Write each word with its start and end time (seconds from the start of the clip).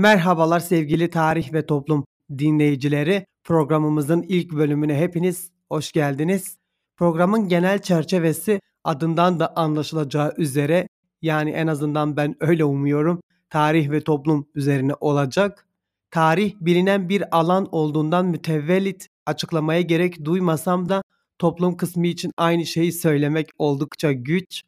Merhabalar 0.00 0.60
sevgili 0.60 1.10
tarih 1.10 1.52
ve 1.52 1.66
toplum 1.66 2.04
dinleyicileri. 2.38 3.26
Programımızın 3.44 4.22
ilk 4.22 4.52
bölümüne 4.52 4.98
hepiniz 4.98 5.50
hoş 5.68 5.92
geldiniz. 5.92 6.58
Programın 6.96 7.48
genel 7.48 7.82
çerçevesi 7.82 8.60
adından 8.84 9.40
da 9.40 9.56
anlaşılacağı 9.56 10.34
üzere 10.38 10.88
yani 11.22 11.50
en 11.50 11.66
azından 11.66 12.16
ben 12.16 12.36
öyle 12.40 12.64
umuyorum 12.64 13.20
tarih 13.50 13.90
ve 13.90 14.00
toplum 14.00 14.46
üzerine 14.54 14.92
olacak. 15.00 15.66
Tarih 16.10 16.54
bilinen 16.60 17.08
bir 17.08 17.36
alan 17.38 17.68
olduğundan 17.72 18.26
mütevellit 18.26 19.08
açıklamaya 19.26 19.80
gerek 19.80 20.24
duymasam 20.24 20.88
da 20.88 21.02
toplum 21.38 21.76
kısmı 21.76 22.06
için 22.06 22.32
aynı 22.36 22.66
şeyi 22.66 22.92
söylemek 22.92 23.50
oldukça 23.58 24.12
güç. 24.12 24.62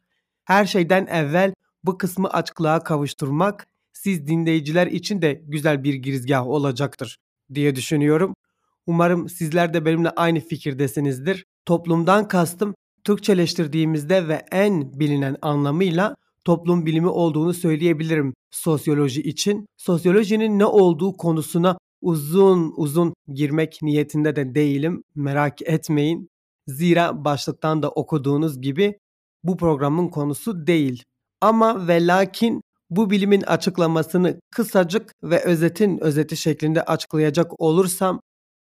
Her 0.45 0.65
şeyden 0.65 1.05
evvel 1.05 1.53
bu 1.83 1.97
kısmı 1.97 2.29
açıklığa 2.29 2.79
kavuşturmak 2.79 3.67
siz 3.93 4.27
dinleyiciler 4.27 4.87
için 4.87 5.21
de 5.21 5.41
güzel 5.47 5.83
bir 5.83 5.93
girizgah 5.93 6.47
olacaktır 6.47 7.17
diye 7.53 7.75
düşünüyorum. 7.75 8.35
Umarım 8.87 9.29
sizler 9.29 9.73
de 9.73 9.85
benimle 9.85 10.09
aynı 10.09 10.39
fikirdesinizdir. 10.39 11.45
Toplumdan 11.65 12.27
kastım 12.27 12.75
Türkçeleştirdiğimizde 13.03 14.27
ve 14.27 14.45
en 14.51 14.99
bilinen 14.99 15.35
anlamıyla 15.41 16.15
toplum 16.45 16.85
bilimi 16.85 17.07
olduğunu 17.07 17.53
söyleyebilirim 17.53 18.33
sosyoloji 18.51 19.21
için. 19.21 19.65
Sosyolojinin 19.77 20.59
ne 20.59 20.65
olduğu 20.65 21.13
konusuna 21.13 21.77
uzun 22.01 22.73
uzun 22.77 23.13
girmek 23.33 23.79
niyetinde 23.81 24.35
de 24.35 24.55
değilim. 24.55 25.03
Merak 25.15 25.61
etmeyin. 25.61 26.29
Zira 26.67 27.25
başlıktan 27.25 27.83
da 27.83 27.89
okuduğunuz 27.89 28.61
gibi 28.61 28.97
bu 29.43 29.57
programın 29.57 30.07
konusu 30.07 30.67
değil. 30.67 31.03
Ama 31.41 31.87
ve 31.87 32.07
lakin 32.07 32.61
bu 32.95 33.09
bilimin 33.09 33.41
açıklamasını 33.41 34.39
kısacık 34.51 35.11
ve 35.23 35.43
özetin 35.43 36.03
özeti 36.03 36.37
şeklinde 36.37 36.83
açıklayacak 36.83 37.61
olursam 37.61 38.21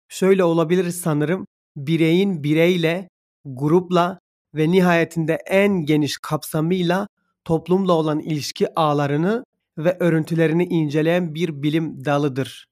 şöyle 0.10 0.44
olabilir 0.44 0.92
sanırım. 0.92 1.48
Bireyin 1.76 2.44
bireyle, 2.44 3.10
grupla 3.46 4.20
ve 4.56 4.72
nihayetinde 4.72 5.38
en 5.48 5.86
geniş 5.86 6.18
kapsamıyla 6.22 7.08
toplumla 7.46 7.94
olan 7.94 8.20
ilişki 8.20 8.80
ağlarını 8.80 9.44
ve 9.78 9.98
örüntülerini 10.00 10.66
inceleyen 10.66 11.36
bir 11.36 11.64
bilim 11.64 12.06
dalıdır. 12.06 12.66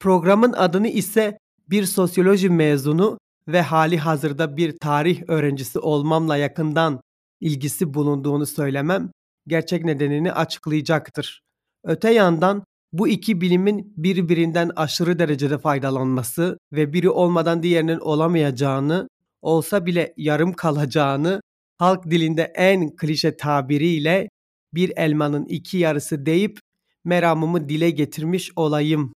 Programın 0.00 0.52
adını 0.52 0.88
ise 0.88 1.38
bir 1.70 1.84
sosyoloji 1.84 2.50
mezunu 2.50 3.18
ve 3.48 3.62
hali 3.62 3.98
hazırda 3.98 4.56
bir 4.56 4.78
tarih 4.78 5.22
öğrencisi 5.28 5.78
olmamla 5.78 6.36
yakından 6.36 7.00
ilgisi 7.40 7.94
bulunduğunu 7.94 8.46
söylemem 8.46 9.10
gerçek 9.46 9.84
nedenini 9.84 10.32
açıklayacaktır. 10.32 11.42
Öte 11.84 12.12
yandan 12.12 12.64
bu 12.92 13.08
iki 13.08 13.40
bilimin 13.40 13.94
birbirinden 13.96 14.70
aşırı 14.76 15.18
derecede 15.18 15.58
faydalanması 15.58 16.58
ve 16.72 16.92
biri 16.92 17.10
olmadan 17.10 17.62
diğerinin 17.62 17.98
olamayacağını, 17.98 19.08
olsa 19.42 19.86
bile 19.86 20.14
yarım 20.16 20.52
kalacağını 20.52 21.40
halk 21.78 22.10
dilinde 22.10 22.42
en 22.42 22.96
klişe 22.96 23.36
tabiriyle 23.36 24.28
bir 24.74 24.92
elmanın 24.96 25.44
iki 25.44 25.78
yarısı 25.78 26.26
deyip 26.26 26.58
meramımı 27.04 27.68
dile 27.68 27.90
getirmiş 27.90 28.52
olayım. 28.56 29.12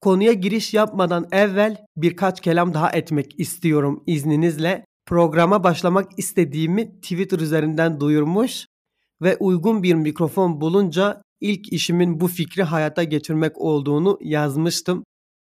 Konuya 0.00 0.32
giriş 0.32 0.74
yapmadan 0.74 1.28
evvel 1.32 1.86
birkaç 1.96 2.40
kelam 2.40 2.74
daha 2.74 2.90
etmek 2.90 3.40
istiyorum 3.40 4.02
izninizle. 4.06 4.84
Programa 5.06 5.64
başlamak 5.64 6.18
istediğimi 6.18 7.00
Twitter 7.00 7.38
üzerinden 7.38 8.00
duyurmuş 8.00 8.66
ve 9.24 9.36
uygun 9.36 9.82
bir 9.82 9.94
mikrofon 9.94 10.60
bulunca 10.60 11.22
ilk 11.40 11.72
işimin 11.72 12.20
bu 12.20 12.28
fikri 12.28 12.62
hayata 12.62 13.02
geçirmek 13.02 13.60
olduğunu 13.60 14.18
yazmıştım. 14.20 15.04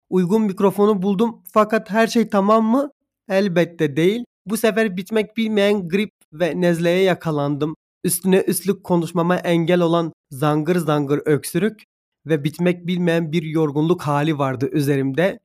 Uygun 0.09 0.41
mikrofonu 0.41 1.01
buldum 1.01 1.43
fakat 1.53 1.89
her 1.89 2.07
şey 2.07 2.29
tamam 2.29 2.65
mı? 2.65 2.89
Elbette 3.29 3.97
değil. 3.97 4.23
Bu 4.45 4.57
sefer 4.57 4.97
bitmek 4.97 5.37
bilmeyen 5.37 5.89
grip 5.89 6.11
ve 6.33 6.61
nezleye 6.61 7.01
yakalandım. 7.01 7.75
Üstüne 8.03 8.41
üstlük 8.41 8.83
konuşmama 8.83 9.35
engel 9.35 9.81
olan 9.81 10.13
zangır 10.31 10.75
zangır 10.75 11.21
öksürük 11.25 11.83
ve 12.25 12.43
bitmek 12.43 12.87
bilmeyen 12.87 13.31
bir 13.31 13.43
yorgunluk 13.43 14.01
hali 14.01 14.37
vardı 14.37 14.69
üzerimde. 14.71 15.39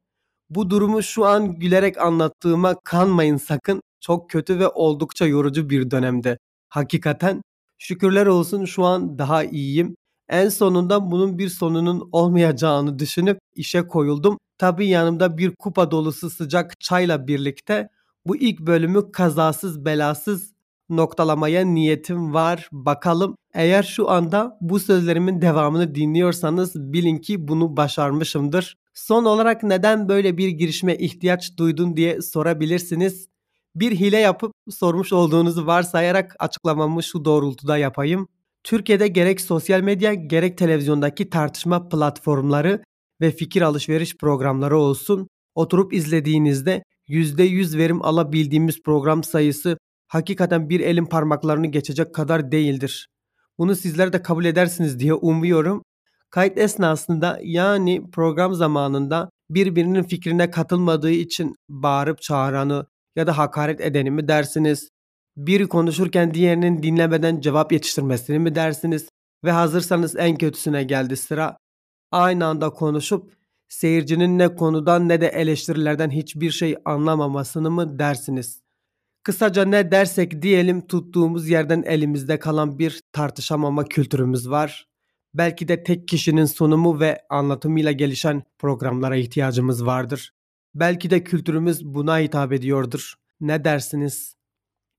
Bu 0.50 0.70
durumu 0.70 1.02
şu 1.02 1.24
an 1.24 1.58
gülerek 1.58 1.98
anlattığıma 1.98 2.76
kanmayın 2.84 3.36
sakın. 3.36 3.80
Çok 4.00 4.30
kötü 4.30 4.58
ve 4.58 4.68
oldukça 4.68 5.26
yorucu 5.26 5.70
bir 5.70 5.90
dönemde. 5.90 6.38
Hakikaten 6.68 7.42
Şükürler 7.82 8.26
olsun 8.26 8.64
şu 8.64 8.84
an 8.84 9.18
daha 9.18 9.44
iyiyim. 9.44 9.96
En 10.28 10.48
sonunda 10.48 11.10
bunun 11.10 11.38
bir 11.38 11.48
sonunun 11.48 12.08
olmayacağını 12.12 12.98
düşünüp 12.98 13.38
işe 13.54 13.86
koyuldum. 13.86 14.38
Tabii 14.58 14.88
yanımda 14.88 15.38
bir 15.38 15.54
kupa 15.58 15.90
dolusu 15.90 16.30
sıcak 16.30 16.80
çayla 16.80 17.26
birlikte 17.26 17.88
bu 18.26 18.36
ilk 18.36 18.60
bölümü 18.60 19.12
kazasız 19.12 19.84
belasız 19.84 20.52
noktalamaya 20.88 21.66
niyetim 21.66 22.34
var. 22.34 22.68
Bakalım 22.72 23.36
eğer 23.54 23.82
şu 23.82 24.10
anda 24.10 24.58
bu 24.60 24.80
sözlerimin 24.80 25.42
devamını 25.42 25.94
dinliyorsanız 25.94 26.92
bilin 26.92 27.16
ki 27.18 27.48
bunu 27.48 27.76
başarmışımdır. 27.76 28.76
Son 28.94 29.24
olarak 29.24 29.62
neden 29.62 30.08
böyle 30.08 30.36
bir 30.36 30.48
girişime 30.48 30.96
ihtiyaç 30.96 31.58
duydun 31.58 31.96
diye 31.96 32.22
sorabilirsiniz 32.22 33.31
bir 33.74 33.92
hile 33.92 34.18
yapıp 34.18 34.52
sormuş 34.70 35.12
olduğunuzu 35.12 35.66
varsayarak 35.66 36.36
açıklamamı 36.38 37.02
şu 37.02 37.24
doğrultuda 37.24 37.78
yapayım. 37.78 38.28
Türkiye'de 38.64 39.08
gerek 39.08 39.40
sosyal 39.40 39.80
medya 39.80 40.14
gerek 40.14 40.58
televizyondaki 40.58 41.30
tartışma 41.30 41.88
platformları 41.88 42.82
ve 43.20 43.30
fikir 43.30 43.62
alışveriş 43.62 44.16
programları 44.16 44.78
olsun 44.78 45.28
oturup 45.54 45.92
izlediğinizde 45.92 46.82
%100 47.08 47.78
verim 47.78 48.04
alabildiğimiz 48.04 48.82
program 48.82 49.24
sayısı 49.24 49.78
hakikaten 50.08 50.68
bir 50.68 50.80
elin 50.80 51.06
parmaklarını 51.06 51.66
geçecek 51.66 52.14
kadar 52.14 52.52
değildir. 52.52 53.08
Bunu 53.58 53.76
sizler 53.76 54.12
de 54.12 54.22
kabul 54.22 54.44
edersiniz 54.44 54.98
diye 54.98 55.14
umuyorum. 55.14 55.82
Kayıt 56.30 56.58
esnasında 56.58 57.40
yani 57.42 58.10
program 58.10 58.54
zamanında 58.54 59.30
birbirinin 59.50 60.02
fikrine 60.02 60.50
katılmadığı 60.50 61.10
için 61.10 61.54
bağırıp 61.68 62.22
çağıranı, 62.22 62.86
ya 63.16 63.26
da 63.26 63.38
hakaret 63.38 63.80
edeni 63.80 64.10
mi 64.10 64.28
dersiniz? 64.28 64.88
Biri 65.36 65.68
konuşurken 65.68 66.34
diğerinin 66.34 66.82
dinlemeden 66.82 67.40
cevap 67.40 67.72
yetiştirmesini 67.72 68.38
mi 68.38 68.54
dersiniz? 68.54 69.08
Ve 69.44 69.50
hazırsanız 69.50 70.16
en 70.16 70.36
kötüsüne 70.36 70.84
geldi 70.84 71.16
sıra. 71.16 71.56
Aynı 72.10 72.46
anda 72.46 72.70
konuşup 72.70 73.32
seyircinin 73.68 74.38
ne 74.38 74.54
konudan 74.54 75.08
ne 75.08 75.20
de 75.20 75.28
eleştirilerden 75.28 76.10
hiçbir 76.10 76.50
şey 76.50 76.76
anlamamasını 76.84 77.70
mı 77.70 77.98
dersiniz? 77.98 78.62
Kısaca 79.22 79.64
ne 79.64 79.90
dersek 79.90 80.42
diyelim 80.42 80.86
tuttuğumuz 80.86 81.48
yerden 81.48 81.82
elimizde 81.82 82.38
kalan 82.38 82.78
bir 82.78 83.00
tartışamama 83.12 83.84
kültürümüz 83.84 84.50
var. 84.50 84.86
Belki 85.34 85.68
de 85.68 85.82
tek 85.82 86.08
kişinin 86.08 86.44
sunumu 86.44 87.00
ve 87.00 87.22
anlatımıyla 87.30 87.92
gelişen 87.92 88.42
programlara 88.58 89.16
ihtiyacımız 89.16 89.86
vardır. 89.86 90.32
Belki 90.74 91.10
de 91.10 91.24
kültürümüz 91.24 91.84
buna 91.84 92.18
hitap 92.18 92.52
ediyordur. 92.52 93.14
Ne 93.40 93.64
dersiniz? 93.64 94.34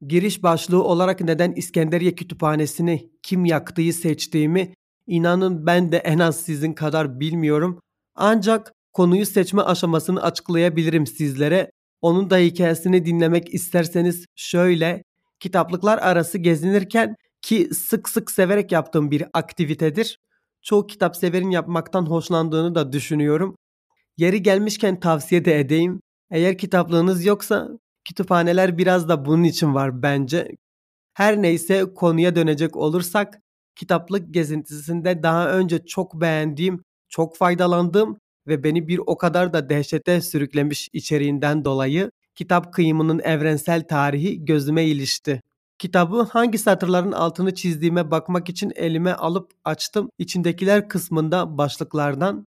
Giriş 0.07 0.43
başlığı 0.43 0.83
olarak 0.83 1.21
neden 1.21 1.51
İskenderiye 1.51 2.15
Kütüphanesi'ni 2.15 3.09
kim 3.23 3.45
yaktığı 3.45 3.93
seçtiğimi 3.93 4.73
inanın 5.07 5.65
ben 5.65 5.91
de 5.91 5.97
en 5.97 6.19
az 6.19 6.41
sizin 6.41 6.73
kadar 6.73 7.19
bilmiyorum. 7.19 7.79
Ancak 8.15 8.73
konuyu 8.93 9.25
seçme 9.25 9.61
aşamasını 9.61 10.23
açıklayabilirim 10.23 11.07
sizlere. 11.07 11.71
Onun 12.01 12.29
da 12.29 12.37
hikayesini 12.37 13.05
dinlemek 13.05 13.53
isterseniz 13.53 14.25
şöyle 14.35 15.03
kitaplıklar 15.39 15.97
arası 15.97 16.37
gezinirken 16.37 17.15
ki 17.41 17.69
sık 17.73 18.09
sık 18.09 18.31
severek 18.31 18.71
yaptığım 18.71 19.11
bir 19.11 19.25
aktivitedir. 19.33 20.19
Çoğu 20.61 20.87
kitap 20.87 21.15
severin 21.15 21.49
yapmaktan 21.49 22.05
hoşlandığını 22.05 22.75
da 22.75 22.93
düşünüyorum. 22.93 23.55
Yeri 24.17 24.43
gelmişken 24.43 24.99
tavsiye 24.99 25.45
de 25.45 25.59
edeyim. 25.59 26.01
Eğer 26.31 26.57
kitaplığınız 26.57 27.25
yoksa 27.25 27.69
kütüphaneler 28.05 28.77
biraz 28.77 29.09
da 29.09 29.25
bunun 29.25 29.43
için 29.43 29.73
var 29.73 30.03
bence. 30.03 30.51
Her 31.13 31.41
neyse 31.41 31.93
konuya 31.95 32.35
dönecek 32.35 32.75
olursak 32.75 33.39
kitaplık 33.75 34.33
gezintisinde 34.33 35.23
daha 35.23 35.51
önce 35.51 35.85
çok 35.85 36.21
beğendiğim, 36.21 36.83
çok 37.09 37.37
faydalandığım 37.37 38.17
ve 38.47 38.63
beni 38.63 38.87
bir 38.87 38.99
o 39.05 39.17
kadar 39.17 39.53
da 39.53 39.69
dehşete 39.69 40.21
sürüklemiş 40.21 40.89
içeriğinden 40.93 41.65
dolayı 41.65 42.11
kitap 42.35 42.73
kıyımının 42.73 43.19
evrensel 43.19 43.87
tarihi 43.87 44.45
gözüme 44.45 44.85
ilişti. 44.85 45.41
Kitabı 45.77 46.21
hangi 46.21 46.57
satırların 46.57 47.11
altını 47.11 47.53
çizdiğime 47.55 48.11
bakmak 48.11 48.49
için 48.49 48.71
elime 48.75 49.13
alıp 49.13 49.51
açtım. 49.63 50.09
İçindekiler 50.17 50.89
kısmında 50.89 51.57
başlıklardan 51.57 52.45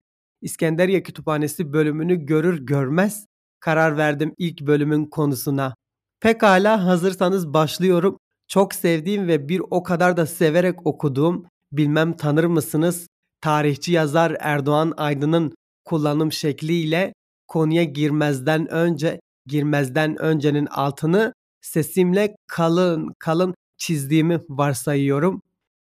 İskenderiye 0.43 1.03
Kütüphanesi 1.03 1.73
bölümünü 1.73 2.27
görür 2.27 2.67
görmez 2.67 3.27
karar 3.61 3.97
verdim 3.97 4.35
ilk 4.39 4.61
bölümün 4.61 5.07
konusuna. 5.07 5.75
Pekala 6.21 6.85
hazırsanız 6.85 7.55
başlıyorum. 7.55 8.19
Çok 8.49 8.75
sevdiğim 8.75 9.29
ve 9.29 9.49
bir 9.49 9.63
o 9.71 9.83
kadar 9.83 10.17
da 10.17 10.27
severek 10.27 10.87
okuduğum, 10.87 11.47
bilmem 11.73 12.17
tanır 12.17 12.45
mısınız? 12.45 13.07
tarihçi 13.41 13.93
yazar 13.93 14.37
Erdoğan 14.41 14.95
Aydın'ın 14.97 15.55
kullanım 15.85 16.33
şekliyle 16.33 17.13
konuya 17.49 17.85
girmezden 17.85 18.71
önce 18.71 19.21
girmezden 19.47 20.17
öncenin 20.23 20.67
altını 20.67 21.33
sesimle 21.61 22.37
kalın 22.47 23.15
kalın 23.19 23.55
çizdiğimi 23.79 24.41
varsayıyorum. 24.49 25.43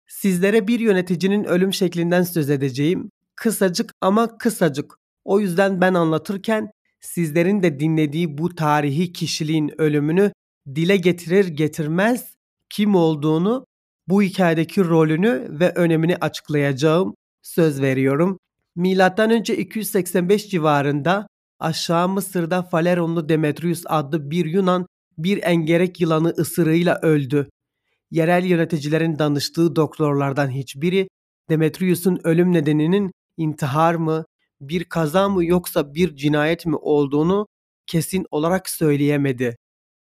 Sizlere 0.07 0.69
bir 0.69 0.81
yöneticinin 0.81 1.45
ölüm 1.45 1.73
şeklinden 1.73 2.23
söz 2.23 2.51
edeceğim. 2.51 3.11
Kısacık 3.37 3.93
ama 4.01 4.39
kısacık. 4.39 4.95
O 5.25 5.41
yüzden 5.41 5.81
ben 5.81 5.95
anlatırken 5.95 6.71
sizlerin 7.01 7.63
de 7.63 7.81
dinlediği 7.81 8.39
bu 8.39 8.55
tarihi 8.55 9.13
kişiliğin 9.13 9.81
ölümünü 9.81 10.33
dile 10.75 10.97
getirir 10.97 11.49
getirmez 11.49 12.35
kim 12.71 12.95
olduğunu, 12.95 13.67
bu 14.09 14.23
hikayedeki 14.23 14.85
rolünü 14.85 15.47
ve 15.51 15.73
önemini 15.75 16.17
açıklayacağım. 16.17 17.15
Söz 17.43 17.81
veriyorum. 17.83 18.39
Milattan 18.77 19.31
önce 19.31 19.57
285 19.57 20.51
civarında 20.51 21.27
aşağı 21.61 22.09
Mısır'da 22.09 22.63
Faleronlu 22.63 23.29
Demetrius 23.29 23.83
adlı 23.87 24.31
bir 24.31 24.45
Yunan 24.45 24.87
bir 25.19 25.43
engerek 25.43 26.01
yılanı 26.01 26.29
ısırığıyla 26.29 26.99
öldü. 27.03 27.49
Yerel 28.11 28.45
yöneticilerin 28.45 29.19
danıştığı 29.19 29.77
doktorlardan 29.77 30.51
hiçbiri 30.51 31.09
Demetrius'un 31.51 32.21
ölüm 32.25 32.53
nedeninin 32.53 33.13
intihar 33.37 33.95
mı, 33.95 34.25
bir 34.61 34.85
kaza 34.85 35.29
mı 35.29 35.45
yoksa 35.45 35.95
bir 35.95 36.17
cinayet 36.17 36.67
mi 36.67 36.77
olduğunu 36.77 37.47
kesin 37.87 38.27
olarak 38.31 38.71
söyleyemedi. 38.71 39.57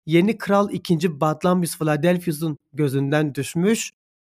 Yeni 0.05 0.37
kral 0.37 0.69
2. 0.71 1.21
Batlamyus 1.21 1.77
Philadelphus'un 1.77 2.57
gözünden 2.73 3.35
düşmüş 3.35 3.91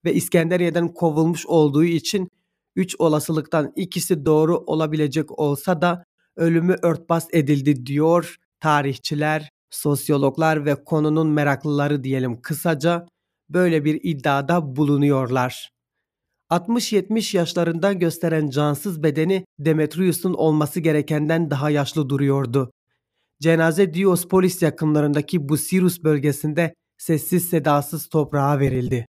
ve 0.06 0.14
İskenderiye'den 0.14 0.94
kovulmuş 0.94 1.46
olduğu 1.46 1.84
için 1.84 2.30
üç 2.76 2.96
olasılıktan 3.00 3.74
ikisi 3.76 4.26
doğru 4.26 4.58
olabilecek 4.58 5.40
olsa 5.40 5.82
da 5.82 6.04
ölümü 6.36 6.76
örtbas 6.82 7.28
edildi 7.34 7.86
diyor 7.86 8.36
tarihçiler, 8.60 9.50
sosyologlar 9.70 10.66
ve 10.66 10.84
konunun 10.84 11.28
meraklıları 11.28 12.04
diyelim 12.04 12.42
kısaca 12.42 13.06
böyle 13.50 13.86
bir 13.86 14.00
iddiada 14.04 14.76
bulunuyorlar. 14.76 15.72
60-70 16.52 17.38
yaşlarında 17.38 17.94
gösteren 17.94 18.50
cansız 18.50 19.04
bedeni 19.04 19.46
Demetrius'un 19.60 20.34
olması 20.34 20.80
gerekenden 20.80 21.52
daha 21.52 21.70
yaşlı 21.70 22.10
duruyordu. 22.10 22.72
Cenaze 23.42 23.94
Diospolis 23.94 24.62
yakınlarındaki 24.62 25.50
Busirus 25.50 26.04
bölgesinde 26.04 26.74
sessiz 26.98 27.50
sedasız 27.50 28.10
toprağa 28.10 28.60
verildi. 28.60 29.06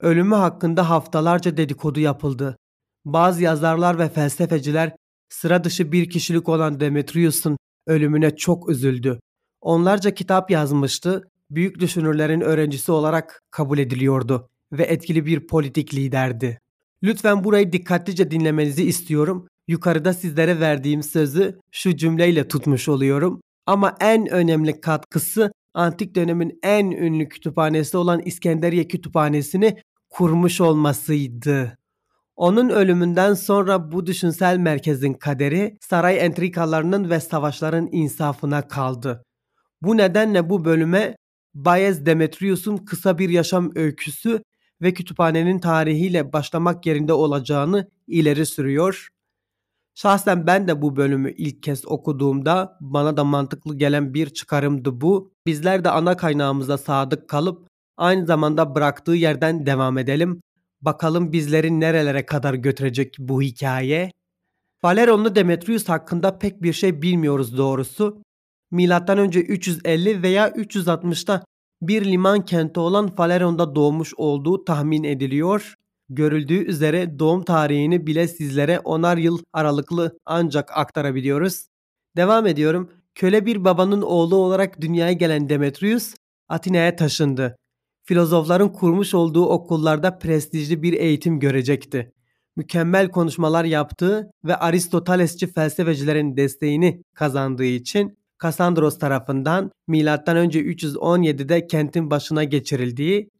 Ölümü 0.00 0.34
hakkında 0.34 0.90
haftalarca 0.90 1.56
dedikodu 1.56 2.00
yapıldı. 2.00 2.56
Bazı 3.04 3.42
yazarlar 3.42 3.98
ve 3.98 4.08
felsefeciler 4.08 4.96
sıra 5.28 5.64
dışı 5.64 5.92
bir 5.92 6.10
kişilik 6.10 6.48
olan 6.48 6.80
Demetrius'un 6.80 7.56
ölümüne 7.86 8.36
çok 8.36 8.70
üzüldü. 8.70 9.20
Onlarca 9.60 10.14
kitap 10.14 10.50
yazmıştı, 10.50 11.22
büyük 11.50 11.80
düşünürlerin 11.80 12.40
öğrencisi 12.40 12.92
olarak 12.92 13.42
kabul 13.50 13.78
ediliyordu 13.78 14.48
ve 14.72 14.82
etkili 14.82 15.26
bir 15.26 15.46
politik 15.46 15.94
liderdi. 15.94 16.58
Lütfen 17.02 17.44
burayı 17.44 17.72
dikkatlice 17.72 18.30
dinlemenizi 18.30 18.84
istiyorum. 18.84 19.48
Yukarıda 19.68 20.12
sizlere 20.12 20.60
verdiğim 20.60 21.02
sözü 21.02 21.60
şu 21.72 21.96
cümleyle 21.96 22.48
tutmuş 22.48 22.88
oluyorum. 22.88 23.40
Ama 23.66 23.96
en 24.00 24.26
önemli 24.26 24.80
katkısı 24.80 25.52
antik 25.74 26.14
dönemin 26.14 26.58
en 26.62 26.90
ünlü 26.90 27.28
kütüphanesi 27.28 27.96
olan 27.96 28.20
İskenderiye 28.24 28.88
Kütüphanesi'ni 28.88 29.76
kurmuş 30.10 30.60
olmasıydı. 30.60 31.76
Onun 32.36 32.68
ölümünden 32.68 33.34
sonra 33.34 33.92
bu 33.92 34.06
düşünsel 34.06 34.56
merkezin 34.56 35.14
kaderi 35.14 35.76
saray 35.80 36.26
entrikalarının 36.26 37.10
ve 37.10 37.20
savaşların 37.20 37.88
insafına 37.92 38.68
kaldı. 38.68 39.22
Bu 39.82 39.96
nedenle 39.96 40.50
bu 40.50 40.64
bölüme 40.64 41.16
Bayez 41.54 42.06
Demetrius'un 42.06 42.76
kısa 42.76 43.18
bir 43.18 43.28
yaşam 43.28 43.70
öyküsü 43.74 44.42
ve 44.82 44.94
kütüphanenin 44.94 45.58
tarihiyle 45.58 46.32
başlamak 46.32 46.86
yerinde 46.86 47.12
olacağını 47.12 47.90
ileri 48.06 48.46
sürüyor. 48.46 49.08
Şahsen 49.94 50.46
ben 50.46 50.68
de 50.68 50.82
bu 50.82 50.96
bölümü 50.96 51.32
ilk 51.32 51.62
kez 51.62 51.86
okuduğumda 51.86 52.78
bana 52.80 53.16
da 53.16 53.24
mantıklı 53.24 53.76
gelen 53.76 54.14
bir 54.14 54.30
çıkarımdı 54.30 55.00
bu. 55.00 55.32
Bizler 55.46 55.84
de 55.84 55.90
ana 55.90 56.16
kaynağımıza 56.16 56.78
sadık 56.78 57.28
kalıp 57.28 57.68
aynı 57.96 58.26
zamanda 58.26 58.74
bıraktığı 58.74 59.12
yerden 59.12 59.66
devam 59.66 59.98
edelim. 59.98 60.40
Bakalım 60.80 61.32
bizleri 61.32 61.80
nerelere 61.80 62.26
kadar 62.26 62.54
götürecek 62.54 63.16
bu 63.18 63.42
hikaye. 63.42 64.12
Valeronlu 64.82 65.34
Demetrius 65.34 65.88
hakkında 65.88 66.38
pek 66.38 66.62
bir 66.62 66.72
şey 66.72 67.02
bilmiyoruz 67.02 67.58
doğrusu. 67.58 68.22
Milattan 68.70 69.18
önce 69.18 69.40
350 69.40 70.22
veya 70.22 70.48
360'ta 70.48 71.44
bir 71.82 72.04
liman 72.04 72.44
kenti 72.44 72.80
olan 72.80 73.14
Faleron'da 73.14 73.74
doğmuş 73.74 74.14
olduğu 74.16 74.64
tahmin 74.64 75.04
ediliyor. 75.04 75.74
Görüldüğü 76.08 76.64
üzere 76.64 77.18
doğum 77.18 77.44
tarihini 77.44 78.06
bile 78.06 78.28
sizlere 78.28 78.80
onar 78.80 79.16
yıl 79.16 79.38
aralıklı 79.52 80.18
ancak 80.26 80.78
aktarabiliyoruz. 80.78 81.66
Devam 82.16 82.46
ediyorum. 82.46 82.90
Köle 83.14 83.46
bir 83.46 83.64
babanın 83.64 84.02
oğlu 84.02 84.36
olarak 84.36 84.80
dünyaya 84.80 85.12
gelen 85.12 85.48
Demetrius 85.48 86.14
Atina'ya 86.48 86.96
taşındı. 86.96 87.56
Filozofların 88.04 88.72
kurmuş 88.72 89.14
olduğu 89.14 89.46
okullarda 89.46 90.18
prestijli 90.18 90.82
bir 90.82 90.92
eğitim 90.92 91.40
görecekti. 91.40 92.12
Mükemmel 92.56 93.08
konuşmalar 93.10 93.64
yaptığı 93.64 94.30
ve 94.44 94.56
Aristotelesçi 94.56 95.46
felsefecilerin 95.52 96.36
desteğini 96.36 97.02
kazandığı 97.14 97.64
için 97.64 98.18
Kasandros 98.38 98.98
tarafından 98.98 99.70
M.Ö. 99.88 100.06
317'de 100.06 101.66
kentin 101.66 102.10
başına 102.10 102.44
geçirildiği 102.44 103.30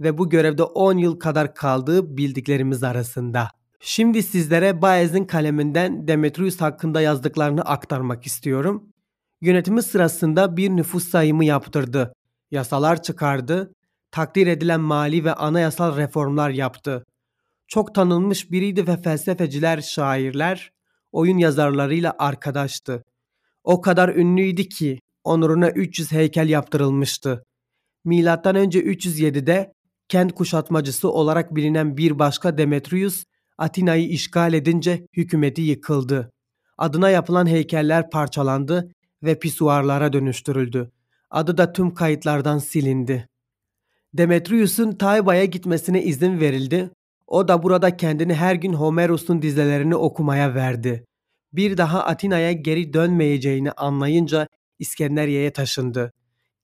ve 0.00 0.18
bu 0.18 0.28
görevde 0.28 0.62
10 0.62 0.98
yıl 0.98 1.18
kadar 1.18 1.54
kaldığı 1.54 2.16
bildiklerimiz 2.16 2.82
arasında. 2.82 3.48
Şimdi 3.80 4.22
sizlere 4.22 4.82
Baez'in 4.82 5.24
kaleminden 5.24 6.08
Demetrius 6.08 6.60
hakkında 6.60 7.00
yazdıklarını 7.00 7.62
aktarmak 7.62 8.26
istiyorum. 8.26 8.92
Yönetimi 9.40 9.82
sırasında 9.82 10.56
bir 10.56 10.70
nüfus 10.70 11.08
sayımı 11.08 11.44
yaptırdı. 11.44 12.12
Yasalar 12.50 13.02
çıkardı. 13.02 13.72
Takdir 14.10 14.46
edilen 14.46 14.80
mali 14.80 15.24
ve 15.24 15.34
anayasal 15.34 15.96
reformlar 15.96 16.50
yaptı. 16.50 17.06
Çok 17.68 17.94
tanınmış 17.94 18.50
biriydi 18.50 18.86
ve 18.86 18.96
felsefeciler, 18.96 19.80
şairler, 19.80 20.72
oyun 21.12 21.38
yazarlarıyla 21.38 22.14
arkadaştı. 22.18 23.04
O 23.66 23.80
kadar 23.80 24.08
ünlüydü 24.08 24.64
ki 24.68 25.00
onuruna 25.24 25.70
300 25.70 26.12
heykel 26.12 26.48
yaptırılmıştı. 26.48 27.44
Milattan 28.04 28.56
önce 28.56 28.80
307'de 28.80 29.72
kent 30.08 30.34
kuşatmacısı 30.34 31.10
olarak 31.10 31.54
bilinen 31.54 31.96
bir 31.96 32.18
başka 32.18 32.58
Demetrius 32.58 33.24
Atina'yı 33.58 34.08
işgal 34.08 34.54
edince 34.54 35.06
hükümeti 35.16 35.62
yıkıldı. 35.62 36.30
Adına 36.78 37.10
yapılan 37.10 37.46
heykeller 37.46 38.10
parçalandı 38.10 38.92
ve 39.22 39.38
pisuarlara 39.38 40.12
dönüştürüldü. 40.12 40.90
Adı 41.30 41.58
da 41.58 41.72
tüm 41.72 41.94
kayıtlardan 41.94 42.58
silindi. 42.58 43.28
Demetrius'un 44.14 44.92
Tayba'ya 44.92 45.44
gitmesine 45.44 46.02
izin 46.02 46.40
verildi. 46.40 46.90
O 47.26 47.48
da 47.48 47.62
burada 47.62 47.96
kendini 47.96 48.34
her 48.34 48.54
gün 48.54 48.72
Homeros'un 48.72 49.42
dizelerini 49.42 49.96
okumaya 49.96 50.54
verdi. 50.54 51.04
Bir 51.56 51.76
daha 51.76 52.04
Atina'ya 52.04 52.52
geri 52.52 52.92
dönmeyeceğini 52.92 53.72
anlayınca 53.72 54.48
İskenderiye'ye 54.78 55.52
taşındı. 55.52 56.12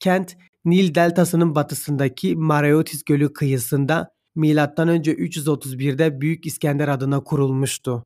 Kent 0.00 0.36
Nil 0.64 0.94
deltasının 0.94 1.54
batısındaki 1.54 2.36
Mareotis 2.36 3.04
Gölü 3.04 3.32
kıyısında 3.32 4.10
önce 4.88 5.14
331'de 5.14 6.20
Büyük 6.20 6.46
İskender 6.46 6.88
adına 6.88 7.20
kurulmuştu. 7.20 8.04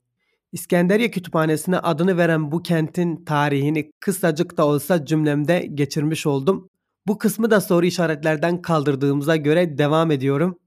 İskenderiye 0.53 1.11
Kütüphanesi'ne 1.11 1.79
adını 1.79 2.17
veren 2.17 2.53
bu 2.53 2.63
kentin 2.63 3.25
tarihini 3.25 3.93
kısacık 4.01 4.57
da 4.57 4.67
olsa 4.67 5.05
cümlemde 5.07 5.69
geçirmiş 5.75 6.27
oldum. 6.27 6.69
Bu 7.07 7.19
kısmı 7.19 7.51
da 7.51 7.61
soru 7.61 7.87
işaretlerden 7.87 8.63
kaldırdığımıza 8.63 9.37
göre 9.37 9.79
devam 9.79 10.11
ediyorum. 10.11 10.59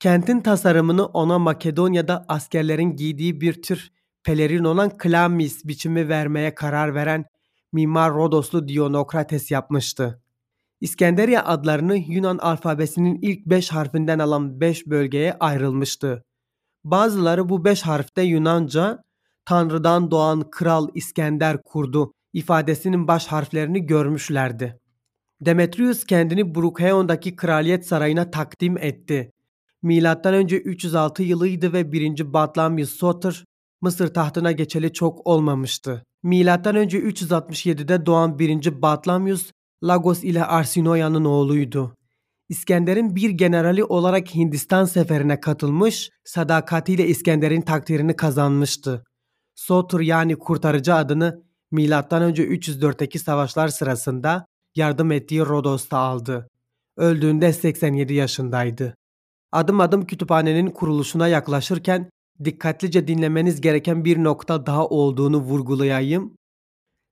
Kentin 0.00 0.40
tasarımını 0.40 1.06
ona 1.06 1.38
Makedonya'da 1.38 2.24
askerlerin 2.28 2.96
giydiği 2.96 3.40
bir 3.40 3.62
tür 3.62 3.90
pelerin 4.28 4.64
olan 4.64 4.98
klamis 4.98 5.64
biçimi 5.64 6.08
vermeye 6.08 6.54
karar 6.54 6.94
veren 6.94 7.24
mimar 7.72 8.14
Rodoslu 8.14 8.68
Dionokrates 8.68 9.50
yapmıştı. 9.50 10.22
İskenderiye 10.80 11.40
adlarını 11.40 11.96
Yunan 11.96 12.38
alfabesinin 12.38 13.18
ilk 13.22 13.46
5 13.46 13.72
harfinden 13.72 14.18
alan 14.18 14.60
5 14.60 14.86
bölgeye 14.86 15.36
ayrılmıştı. 15.40 16.24
Bazıları 16.84 17.48
bu 17.48 17.64
5 17.64 17.82
harfte 17.82 18.22
Yunanca 18.22 19.02
Tanrı'dan 19.44 20.10
doğan 20.10 20.50
Kral 20.50 20.88
İskender 20.94 21.62
kurdu 21.62 22.12
ifadesinin 22.32 23.08
baş 23.08 23.26
harflerini 23.26 23.86
görmüşlerdi. 23.86 24.80
Demetrius 25.40 26.04
kendini 26.04 26.54
Brukheon'daki 26.54 27.36
kraliyet 27.36 27.86
sarayına 27.86 28.30
takdim 28.30 28.78
etti. 28.78 29.32
Milattan 29.82 30.34
önce 30.34 30.56
306 30.56 31.22
yılıydı 31.22 31.72
ve 31.72 31.92
1. 31.92 32.32
Batlamyus 32.32 32.90
Soter 32.90 33.47
Mısır 33.80 34.14
tahtına 34.14 34.52
geçeli 34.52 34.92
çok 34.92 35.26
olmamıştı. 35.26 36.04
Milattan 36.22 36.76
önce 36.76 36.98
367'de 36.98 38.06
doğan 38.06 38.38
1. 38.38 38.82
Batlamyus 38.82 39.50
Lagos 39.84 40.24
ile 40.24 40.44
Arsinoya'nın 40.44 41.24
oğluydu. 41.24 41.94
İskender'in 42.48 43.16
bir 43.16 43.30
generali 43.30 43.84
olarak 43.84 44.34
Hindistan 44.34 44.84
seferine 44.84 45.40
katılmış, 45.40 46.10
sadakatiyle 46.24 47.06
İskender'in 47.06 47.60
takdirini 47.60 48.16
kazanmıştı. 48.16 49.04
Sotur 49.54 50.00
yani 50.00 50.38
kurtarıcı 50.38 50.94
adını 50.94 51.42
önce 52.22 52.46
304'teki 52.46 53.18
savaşlar 53.18 53.68
sırasında 53.68 54.46
yardım 54.76 55.12
ettiği 55.12 55.40
Rodos'ta 55.40 55.98
aldı. 55.98 56.48
Öldüğünde 56.96 57.52
87 57.52 58.14
yaşındaydı. 58.14 58.94
Adım 59.52 59.80
adım 59.80 60.06
kütüphanenin 60.06 60.70
kuruluşuna 60.70 61.28
yaklaşırken 61.28 62.10
dikkatlice 62.44 63.08
dinlemeniz 63.08 63.60
gereken 63.60 64.04
bir 64.04 64.24
nokta 64.24 64.66
daha 64.66 64.86
olduğunu 64.86 65.38
vurgulayayım. 65.38 66.34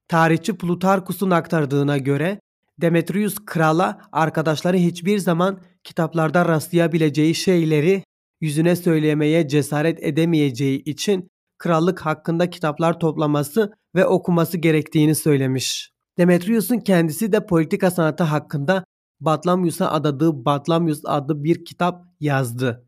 Tarihçi 0.09 0.57
Plutarkus'un 0.57 1.31
aktardığına 1.31 1.99
göre 1.99 2.41
Demetrius 2.81 3.37
krala 3.47 4.01
arkadaşları 4.13 4.77
hiçbir 4.77 5.19
zaman 5.19 5.61
kitaplarda 5.85 6.49
rastlayabileceği 6.49 7.35
şeyleri 7.35 8.03
yüzüne 8.41 8.77
söylemeye 8.77 9.49
cesaret 9.49 9.99
edemeyeceği 10.03 10.83
için 10.83 11.29
krallık 11.59 12.01
hakkında 12.01 12.51
kitaplar 12.51 13.01
toplaması 13.01 13.73
ve 13.95 14.07
okuması 14.07 14.59
gerektiğini 14.59 15.15
söylemiş. 15.15 15.91
Demetrius'un 16.19 16.79
kendisi 16.79 17.33
de 17.33 17.47
politika 17.47 17.91
sanatı 17.91 18.25
hakkında 18.25 18.85
Batlamyus'a 19.21 19.91
adadığı 19.91 20.45
Batlamyus 20.45 21.01
adlı 21.05 21.45
bir 21.45 21.65
kitap 21.65 22.05
yazdı. 22.21 22.87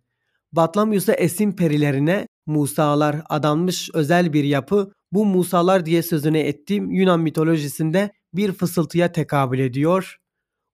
Batlamyus'a 0.52 1.12
esin 1.12 1.52
perilerine 1.52 2.28
Musalar 2.46 3.22
adanmış 3.28 3.90
özel 3.94 4.32
bir 4.32 4.44
yapı 4.44 4.92
bu 5.12 5.26
Musalar 5.26 5.86
diye 5.86 6.02
sözüne 6.02 6.40
ettiğim 6.40 6.90
Yunan 6.90 7.20
mitolojisinde 7.20 8.12
bir 8.34 8.52
fısıltıya 8.52 9.12
tekabül 9.12 9.58
ediyor. 9.58 10.16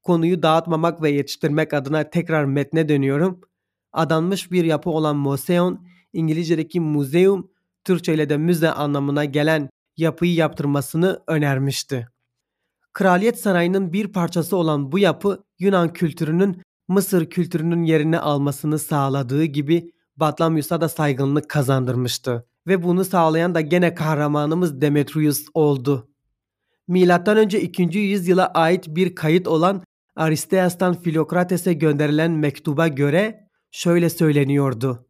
Konuyu 0.03 0.43
dağıtmamak 0.43 1.03
ve 1.03 1.11
yetiştirmek 1.11 1.75
adına 1.75 2.11
tekrar 2.11 2.45
metne 2.45 2.89
dönüyorum. 2.89 3.41
Adanmış 3.93 4.53
bir 4.53 4.65
yapı 4.65 4.91
olan 4.91 5.17
Moseon, 5.17 5.87
İngilizce'deki 6.13 6.81
museum, 6.81 7.51
Türkçe 7.85 8.15
ile 8.15 8.29
de 8.29 8.37
müze 8.37 8.71
anlamına 8.71 9.25
gelen 9.25 9.69
yapıyı 9.97 10.35
yaptırmasını 10.35 11.23
önermişti. 11.27 12.09
Kraliyet 12.93 13.41
Sarayı'nın 13.41 13.93
bir 13.93 14.13
parçası 14.13 14.57
olan 14.57 14.93
bu 14.93 14.99
yapı 14.99 15.45
Yunan 15.59 15.93
kültürünün 15.93 16.63
Mısır 16.89 17.31
kültürünün 17.31 17.83
yerini 17.83 18.19
almasını 18.19 18.79
sağladığı 18.79 19.45
gibi 19.45 19.93
Batlamyus'a 20.17 20.81
da 20.81 20.89
saygınlık 20.89 21.51
kazandırmıştı. 21.51 22.47
Ve 22.67 22.83
bunu 22.83 23.05
sağlayan 23.05 23.55
da 23.55 23.61
gene 23.61 23.95
kahramanımız 23.95 24.81
Demetrius 24.81 25.47
oldu. 25.55 26.09
Milattan 26.89 27.37
önce 27.37 27.61
2. 27.61 27.99
yüzyıla 27.99 28.47
ait 28.47 28.85
bir 28.89 29.15
kayıt 29.15 29.49
olan 29.49 29.83
Aristeas'tan 30.17 30.95
Filokrates'e 30.95 31.73
gönderilen 31.73 32.31
mektuba 32.31 32.89
göre 32.89 33.49
şöyle 33.71 34.11
söyleniyordu. 34.11 35.07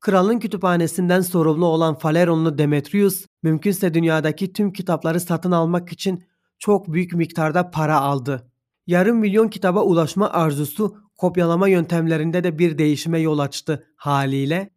Kralın 0.00 0.38
kütüphanesinden 0.38 1.20
sorumlu 1.20 1.66
olan 1.66 1.98
Faleronlu 1.98 2.58
Demetrius, 2.58 3.26
mümkünse 3.42 3.94
dünyadaki 3.94 4.52
tüm 4.52 4.72
kitapları 4.72 5.20
satın 5.20 5.52
almak 5.52 5.92
için 5.92 6.24
çok 6.58 6.92
büyük 6.92 7.14
miktarda 7.14 7.70
para 7.70 8.00
aldı. 8.00 8.52
Yarım 8.86 9.16
milyon 9.16 9.48
kitaba 9.48 9.82
ulaşma 9.82 10.30
arzusu 10.30 10.96
kopyalama 11.22 11.68
yöntemlerinde 11.68 12.44
de 12.44 12.58
bir 12.58 12.78
değişime 12.78 13.20
yol 13.20 13.38
açtı 13.38 13.86
haliyle. 13.96 14.70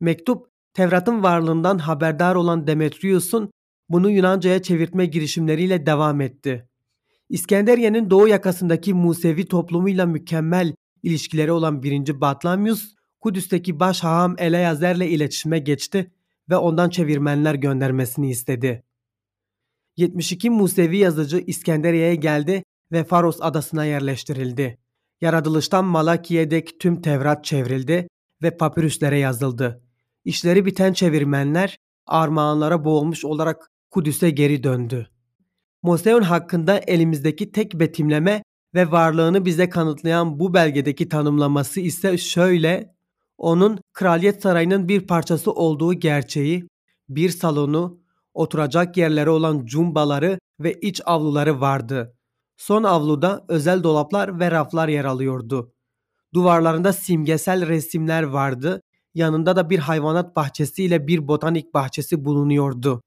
Mektup, 0.00 0.46
Tevrat'ın 0.74 1.22
varlığından 1.22 1.78
haberdar 1.78 2.34
olan 2.34 2.66
Demetrius'un 2.66 3.50
bunu 3.88 4.10
Yunanca'ya 4.10 4.62
çevirtme 4.62 5.06
girişimleriyle 5.06 5.86
devam 5.86 6.20
etti. 6.20 6.68
İskenderiye'nin 7.28 8.10
doğu 8.10 8.28
yakasındaki 8.28 8.94
Musevi 8.94 9.46
toplumuyla 9.46 10.06
mükemmel 10.06 10.74
ilişkileri 11.02 11.52
olan 11.52 11.82
1. 11.82 12.20
Batlamyus, 12.20 12.94
Kudüs'teki 13.20 13.80
baş 13.80 14.04
haham 14.04 14.34
Eleyazer'le 14.38 15.06
iletişime 15.06 15.58
geçti 15.58 16.10
ve 16.50 16.56
ondan 16.56 16.90
çevirmenler 16.90 17.54
göndermesini 17.54 18.30
istedi. 18.30 18.82
72 19.96 20.50
Musevi 20.50 20.96
yazıcı 20.96 21.38
İskenderiye'ye 21.46 22.14
geldi 22.14 22.64
ve 22.92 23.04
Faros 23.04 23.38
adasına 23.40 23.84
yerleştirildi. 23.84 24.81
Yaratılıştan 25.22 25.84
Malaki'ye 25.84 26.50
dek 26.50 26.80
tüm 26.80 27.02
Tevrat 27.02 27.44
çevrildi 27.44 28.08
ve 28.42 28.56
papirüslere 28.56 29.18
yazıldı. 29.18 29.82
İşleri 30.24 30.66
biten 30.66 30.92
çevirmenler 30.92 31.78
armağanlara 32.06 32.84
boğulmuş 32.84 33.24
olarak 33.24 33.70
Kudüs'e 33.90 34.30
geri 34.30 34.62
döndü. 34.62 35.08
Moseon 35.82 36.22
hakkında 36.22 36.78
elimizdeki 36.78 37.52
tek 37.52 37.74
betimleme 37.74 38.42
ve 38.74 38.90
varlığını 38.90 39.44
bize 39.44 39.68
kanıtlayan 39.68 40.40
bu 40.40 40.54
belgedeki 40.54 41.08
tanımlaması 41.08 41.80
ise 41.80 42.18
şöyle, 42.18 42.94
onun 43.38 43.78
kraliyet 43.92 44.42
sarayının 44.42 44.88
bir 44.88 45.06
parçası 45.06 45.52
olduğu 45.52 45.94
gerçeği, 45.94 46.68
bir 47.08 47.30
salonu, 47.30 48.00
oturacak 48.34 48.96
yerleri 48.96 49.30
olan 49.30 49.66
cumbaları 49.66 50.38
ve 50.60 50.72
iç 50.80 51.00
avluları 51.04 51.60
vardı. 51.60 52.14
Son 52.62 52.82
avluda 52.82 53.44
özel 53.48 53.82
dolaplar 53.82 54.40
ve 54.40 54.50
raflar 54.50 54.88
yer 54.88 55.04
alıyordu. 55.04 55.72
Duvarlarında 56.34 56.92
simgesel 56.92 57.68
resimler 57.68 58.22
vardı. 58.22 58.82
Yanında 59.14 59.56
da 59.56 59.70
bir 59.70 59.78
hayvanat 59.78 60.36
bahçesi 60.36 60.84
ile 60.84 61.06
bir 61.06 61.28
botanik 61.28 61.74
bahçesi 61.74 62.24
bulunuyordu. 62.24 63.02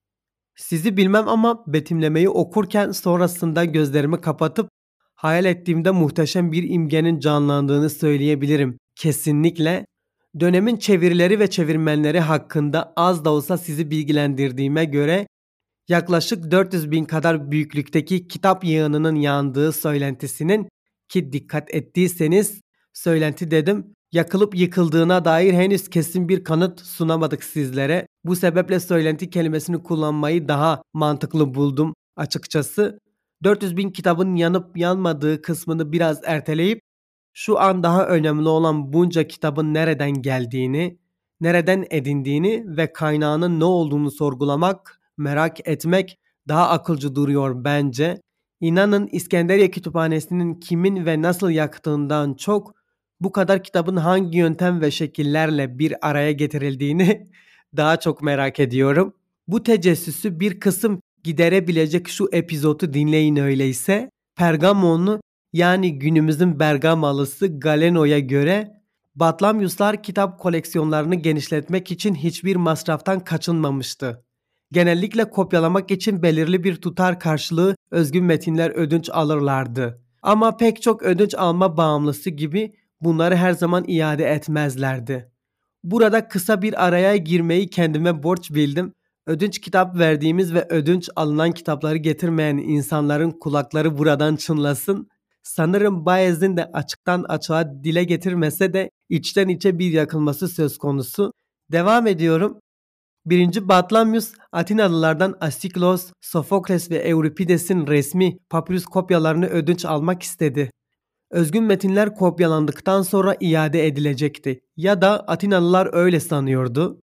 Sizi 0.56 0.98
bilmem 0.98 1.28
ama 1.28 1.64
betimlemeyi 1.68 2.30
okurken 2.30 2.92
sonrasında 2.92 3.66
gözlerimi 3.66 4.22
kapatıp 4.22 4.70
hayal 5.16 5.46
ettiğimde 5.46 5.92
muhteşem 5.92 6.52
bir 6.52 6.70
imgenin 6.70 7.20
canlandığını 7.20 7.90
söyleyebilirim. 7.90 8.78
Kesinlikle 8.96 9.86
dönemin 10.40 10.78
çevirileri 10.78 11.40
ve 11.40 11.50
çevirmenleri 11.50 12.20
hakkında 12.20 12.94
az 12.96 13.26
da 13.26 13.30
olsa 13.30 13.58
sizi 13.58 13.92
bilgilendirdiğime 13.92 14.86
göre 14.86 15.28
yaklaşık 15.90 16.52
400 16.52 16.92
bin 16.92 17.06
kadar 17.06 17.52
büyüklükteki 17.52 18.28
kitap 18.28 18.64
yığınının 18.64 19.16
yandığı 19.16 19.72
söylentisinin 19.72 20.70
ki 21.10 21.34
dikkat 21.34 21.76
ettiyseniz 21.76 22.62
söylenti 22.94 23.52
dedim 23.52 23.96
yakılıp 24.12 24.56
yıkıldığına 24.56 25.26
dair 25.26 25.54
henüz 25.54 25.90
kesin 25.90 26.30
bir 26.30 26.44
kanıt 26.44 26.82
sunamadık 26.82 27.44
sizlere. 27.44 28.08
Bu 28.26 28.36
sebeple 28.36 28.80
söylenti 28.80 29.30
kelimesini 29.30 29.84
kullanmayı 29.84 30.48
daha 30.48 30.82
mantıklı 30.94 31.54
buldum 31.56 31.94
açıkçası. 32.16 33.00
400 33.44 33.78
bin 33.78 33.90
kitabın 33.90 34.36
yanıp 34.36 34.78
yanmadığı 34.78 35.42
kısmını 35.42 35.92
biraz 35.92 36.22
erteleyip 36.26 36.80
şu 37.34 37.60
an 37.60 37.84
daha 37.84 38.08
önemli 38.08 38.48
olan 38.48 38.94
bunca 38.94 39.28
kitabın 39.28 39.74
nereden 39.74 40.22
geldiğini, 40.22 41.00
nereden 41.42 41.86
edindiğini 41.90 42.64
ve 42.78 42.94
kaynağının 42.94 43.60
ne 43.60 43.66
olduğunu 43.66 44.12
sorgulamak, 44.12 45.02
merak 45.18 45.68
etmek 45.68 46.20
daha 46.48 46.70
akılcı 46.70 47.16
duruyor 47.16 47.64
bence. 47.64 48.22
İnanın 48.62 49.08
İskenderiye 49.08 49.72
Kütüphanesi'nin 49.72 50.54
kimin 50.54 51.06
ve 51.06 51.22
nasıl 51.22 51.50
yaktığından 51.50 52.34
çok 52.34 52.76
bu 53.20 53.32
kadar 53.32 53.64
kitabın 53.64 53.96
hangi 53.96 54.38
yöntem 54.38 54.82
ve 54.82 54.92
şekillerle 54.92 55.80
bir 55.80 56.10
araya 56.10 56.32
getirildiğini 56.32 57.28
daha 57.78 58.00
çok 58.00 58.22
merak 58.22 58.60
ediyorum. 58.60 59.14
Bu 59.48 59.64
tecessüsü 59.64 60.40
bir 60.40 60.60
kısım 60.60 61.02
giderebilecek 61.24 62.08
şu 62.08 62.30
epizodu 62.32 62.94
dinleyin 62.94 63.36
öyleyse. 63.36 64.10
Pergamonlu 64.36 65.22
yani 65.54 66.00
günümüzün 66.00 66.60
Bergamalısı 66.60 67.60
Galeno'ya 67.60 68.20
göre 68.20 68.82
Batlamyuslar 69.16 70.04
kitap 70.04 70.40
koleksiyonlarını 70.40 71.16
genişletmek 71.16 71.92
için 71.92 72.16
hiçbir 72.16 72.56
masraftan 72.56 73.20
kaçınmamıştı. 73.20 74.25
Genellikle 74.76 75.30
kopyalamak 75.30 75.92
için 75.92 76.24
belirli 76.24 76.64
bir 76.64 76.76
tutar 76.76 77.20
karşılığı 77.20 77.76
özgün 77.92 78.26
metinler 78.26 78.70
ödünç 78.70 79.10
alırlardı. 79.10 80.02
Ama 80.22 80.58
pek 80.58 80.82
çok 80.82 81.04
ödünç 81.04 81.36
alma 81.36 81.78
bağımlısı 81.78 82.30
gibi 82.30 82.76
bunları 83.02 83.36
her 83.36 83.52
zaman 83.52 83.86
iade 83.88 84.26
etmezlerdi. 84.26 85.32
Burada 85.84 86.28
kısa 86.28 86.62
bir 86.62 86.86
araya 86.86 87.16
girmeyi 87.16 87.70
kendime 87.70 88.24
borç 88.24 88.52
bildim. 88.52 88.94
Ödünç 89.28 89.60
kitap 89.60 89.98
verdiğimiz 90.00 90.54
ve 90.54 90.68
ödünç 90.70 91.10
alınan 91.16 91.52
kitapları 91.52 91.98
getirmeyen 91.98 92.58
insanların 92.58 93.32
kulakları 93.32 93.98
buradan 93.98 94.36
çınlasın. 94.36 95.10
Sanırım 95.44 96.06
Bayez'in 96.06 96.58
de 96.58 96.66
açıktan 96.66 97.26
açığa 97.30 97.84
dile 97.84 98.04
getirmese 98.04 98.74
de 98.74 98.90
içten 99.10 99.48
içe 99.48 99.80
bir 99.80 99.92
yakılması 99.92 100.48
söz 100.48 100.78
konusu. 100.78 101.34
Devam 101.72 102.08
ediyorum. 102.08 102.60
Birinci 103.26 103.68
Batlamyus 103.68 104.34
Atinalılardan 104.52 105.38
Asiklos, 105.42 106.12
Sofokles 106.22 106.92
ve 106.92 106.98
Euripides'in 106.98 107.88
resmi 107.88 108.38
papyrus 108.50 108.86
kopyalarını 108.86 109.46
ödünç 109.46 109.86
almak 109.86 110.24
istedi. 110.24 110.72
Özgün 111.32 111.64
metinler 111.64 112.16
kopyalandıktan 112.16 113.02
sonra 113.02 113.36
iade 113.40 113.88
edilecekti 113.88 114.60
ya 114.78 115.02
da 115.02 115.20
Atinalılar 115.20 115.90
öyle 115.94 116.20
sanıyordu. 116.20 117.02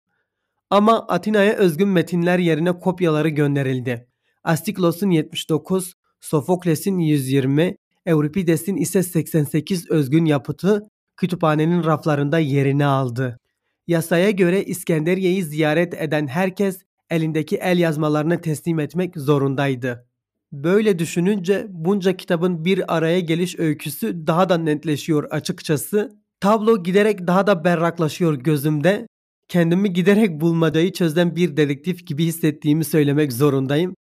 Ama 0.71 1.07
Atina'ya 1.09 1.53
özgün 1.53 1.89
metinler 1.89 2.39
yerine 2.39 2.79
kopyaları 2.79 3.29
gönderildi. 3.29 4.07
Astiklos'un 4.45 5.11
79, 5.11 5.95
Sofokles'in 6.21 6.99
120, 6.99 7.77
Euripides'in 8.07 8.77
ise 8.77 9.03
88 9.03 9.91
özgün 9.91 10.25
yapıtı 10.25 10.89
kütüphanenin 11.17 11.85
raflarında 11.85 12.39
yerini 12.39 12.87
aldı. 12.87 13.39
Yasaya 13.87 14.31
göre 14.31 14.65
İskenderiye'yi 14.65 15.43
ziyaret 15.45 15.95
eden 16.03 16.27
herkes 16.27 16.83
elindeki 17.11 17.57
el 17.57 17.79
yazmalarını 17.79 18.41
teslim 18.41 18.81
etmek 18.81 19.17
zorundaydı. 19.17 20.07
Böyle 20.53 20.99
düşününce 20.99 21.67
bunca 21.69 22.17
kitabın 22.17 22.65
bir 22.65 22.97
araya 22.97 23.21
geliş 23.21 23.59
öyküsü 23.59 24.27
daha 24.27 24.49
da 24.49 24.59
netleşiyor 24.59 25.25
açıkçası. 25.31 26.21
Tablo 26.41 26.83
giderek 26.83 27.27
daha 27.27 27.47
da 27.47 27.65
berraklaşıyor 27.65 28.35
gözümde. 28.35 29.07
Kendimi 29.49 29.93
giderek 29.93 30.41
bulmacayı 30.41 30.93
çözen 30.93 31.37
bir 31.37 31.57
dedektif 31.57 32.07
gibi 32.07 32.25
hissettiğimi 32.25 32.85
söylemek 32.85 33.33
zorundayım. 33.33 33.95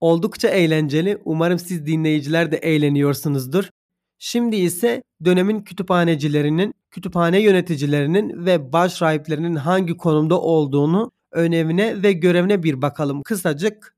Oldukça 0.00 0.48
eğlenceli. 0.48 1.18
Umarım 1.24 1.58
siz 1.58 1.86
dinleyiciler 1.86 2.52
de 2.52 2.56
eğleniyorsunuzdur. 2.56 3.70
Şimdi 4.18 4.56
ise 4.56 5.02
dönemin 5.24 5.60
kütüphanecilerinin, 5.60 6.74
kütüphane 6.90 7.42
yöneticilerinin 7.42 8.46
ve 8.46 8.72
baş 8.72 9.02
rahiplerinin 9.02 9.54
hangi 9.54 9.96
konumda 9.96 10.40
olduğunu, 10.40 11.12
önemine 11.32 12.02
ve 12.02 12.12
görevine 12.12 12.62
bir 12.62 12.82
bakalım 12.82 13.22
kısacık. 13.22 13.94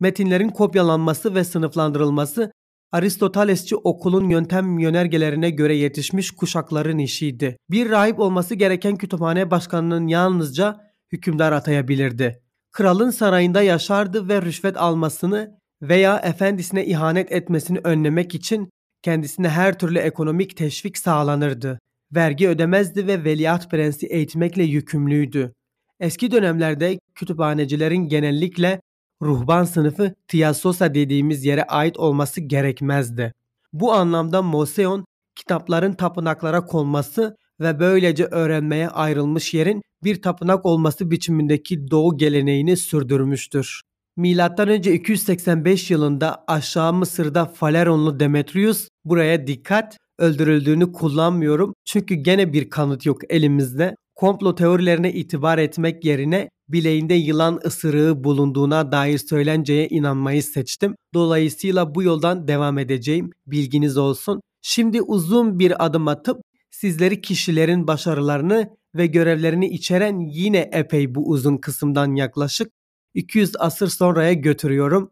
Metinlerin 0.00 0.48
kopyalanması 0.48 1.34
ve 1.34 1.44
sınıflandırılması 1.44 2.52
Aristotelesçi 2.92 3.76
okulun 3.76 4.28
yöntem 4.28 4.78
yönergelerine 4.78 5.50
göre 5.50 5.76
yetişmiş 5.76 6.30
kuşakların 6.30 6.98
işiydi. 6.98 7.56
Bir 7.70 7.90
rahip 7.90 8.20
olması 8.20 8.54
gereken 8.54 8.96
kütüphane 8.96 9.50
başkanının 9.50 10.06
yalnızca 10.06 10.80
hükümdar 11.12 11.52
atayabilirdi. 11.52 12.42
Kralın 12.72 13.10
sarayında 13.10 13.62
yaşardı 13.62 14.28
ve 14.28 14.42
rüşvet 14.42 14.76
almasını 14.76 15.58
veya 15.82 16.18
efendisine 16.18 16.86
ihanet 16.86 17.32
etmesini 17.32 17.78
önlemek 17.84 18.34
için 18.34 18.70
kendisine 19.02 19.48
her 19.48 19.78
türlü 19.78 19.98
ekonomik 19.98 20.56
teşvik 20.56 20.98
sağlanırdı. 20.98 21.80
Vergi 22.14 22.48
ödemezdi 22.48 23.06
ve 23.06 23.24
veliaht 23.24 23.70
prensi 23.70 24.06
eğitmekle 24.06 24.62
yükümlüydü. 24.62 25.52
Eski 26.00 26.30
dönemlerde 26.30 26.98
kütüphanecilerin 27.14 28.08
genellikle 28.08 28.80
ruhban 29.22 29.64
sınıfı 29.64 30.14
Tiasosa 30.28 30.94
dediğimiz 30.94 31.44
yere 31.44 31.64
ait 31.64 31.98
olması 31.98 32.40
gerekmezdi. 32.40 33.34
Bu 33.72 33.92
anlamda 33.92 34.42
Moseon 34.42 35.04
kitapların 35.36 35.92
tapınaklara 35.92 36.66
konması 36.66 37.36
ve 37.60 37.80
böylece 37.80 38.24
öğrenmeye 38.24 38.88
ayrılmış 38.88 39.54
yerin 39.54 39.82
bir 40.04 40.22
tapınak 40.22 40.66
olması 40.66 41.10
biçimindeki 41.10 41.90
doğu 41.90 42.16
geleneğini 42.16 42.76
sürdürmüştür. 42.76 43.82
M.Ö. 44.16 44.76
285 44.76 45.90
yılında 45.90 46.44
aşağı 46.46 46.92
Mısır'da 46.92 47.46
Faleronlu 47.46 48.20
Demetrius 48.20 48.88
buraya 49.04 49.46
dikkat 49.46 49.96
öldürüldüğünü 50.18 50.92
kullanmıyorum 50.92 51.74
çünkü 51.84 52.14
gene 52.14 52.52
bir 52.52 52.70
kanıt 52.70 53.06
yok 53.06 53.20
elimizde. 53.32 53.94
Komplo 54.14 54.54
teorilerine 54.54 55.12
itibar 55.12 55.58
etmek 55.58 56.04
yerine 56.04 56.50
bileğinde 56.68 57.14
yılan 57.14 57.60
ısırığı 57.66 58.24
bulunduğuna 58.24 58.92
dair 58.92 59.18
söylenceye 59.18 59.88
inanmayı 59.88 60.42
seçtim. 60.42 60.94
Dolayısıyla 61.14 61.94
bu 61.94 62.02
yoldan 62.02 62.48
devam 62.48 62.78
edeceğim. 62.78 63.30
Bilginiz 63.46 63.96
olsun. 63.96 64.40
Şimdi 64.62 65.02
uzun 65.02 65.58
bir 65.58 65.84
adım 65.84 66.08
atıp 66.08 66.40
sizleri 66.70 67.20
kişilerin 67.20 67.86
başarılarını 67.86 68.70
ve 68.94 69.06
görevlerini 69.06 69.68
içeren 69.68 70.20
yine 70.20 70.70
epey 70.72 71.14
bu 71.14 71.28
uzun 71.28 71.56
kısımdan 71.56 72.14
yaklaşık 72.14 72.72
200 73.14 73.52
asır 73.58 73.88
sonraya 73.88 74.32
götürüyorum. 74.32 75.10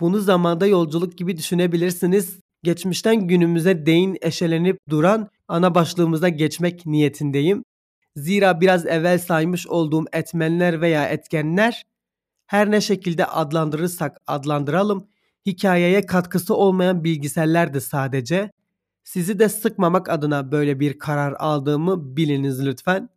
Bunu 0.00 0.18
zamanda 0.20 0.66
yolculuk 0.66 1.18
gibi 1.18 1.36
düşünebilirsiniz. 1.36 2.40
Geçmişten 2.62 3.28
günümüze 3.28 3.86
değin 3.86 4.18
eşelenip 4.22 4.78
duran 4.88 5.28
ana 5.48 5.74
başlığımıza 5.74 6.28
geçmek 6.28 6.86
niyetindeyim. 6.86 7.64
Zira 8.16 8.60
biraz 8.60 8.86
evvel 8.86 9.18
saymış 9.18 9.66
olduğum 9.66 10.04
etmenler 10.12 10.80
veya 10.80 11.08
etkenler 11.08 11.84
her 12.46 12.70
ne 12.70 12.80
şekilde 12.80 13.26
adlandırırsak 13.26 14.18
adlandıralım 14.26 15.08
hikayeye 15.46 16.06
katkısı 16.06 16.54
olmayan 16.54 17.04
bilgisellerdi 17.04 17.80
sadece. 17.80 18.50
Sizi 19.04 19.38
de 19.38 19.48
sıkmamak 19.48 20.08
adına 20.08 20.52
böyle 20.52 20.80
bir 20.80 20.98
karar 20.98 21.34
aldığımı 21.38 22.16
biliniz 22.16 22.66
lütfen. 22.66 23.08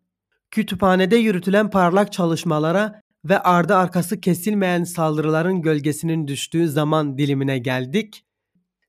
Kütüphanede 0.51 1.15
yürütülen 1.15 1.69
parlak 1.69 2.11
çalışmalara 2.11 3.01
ve 3.25 3.39
ardı 3.39 3.75
arkası 3.75 4.21
kesilmeyen 4.21 4.83
saldırıların 4.83 5.61
gölgesinin 5.61 6.27
düştüğü 6.27 6.69
zaman 6.69 7.17
dilimine 7.17 7.57
geldik. 7.57 8.25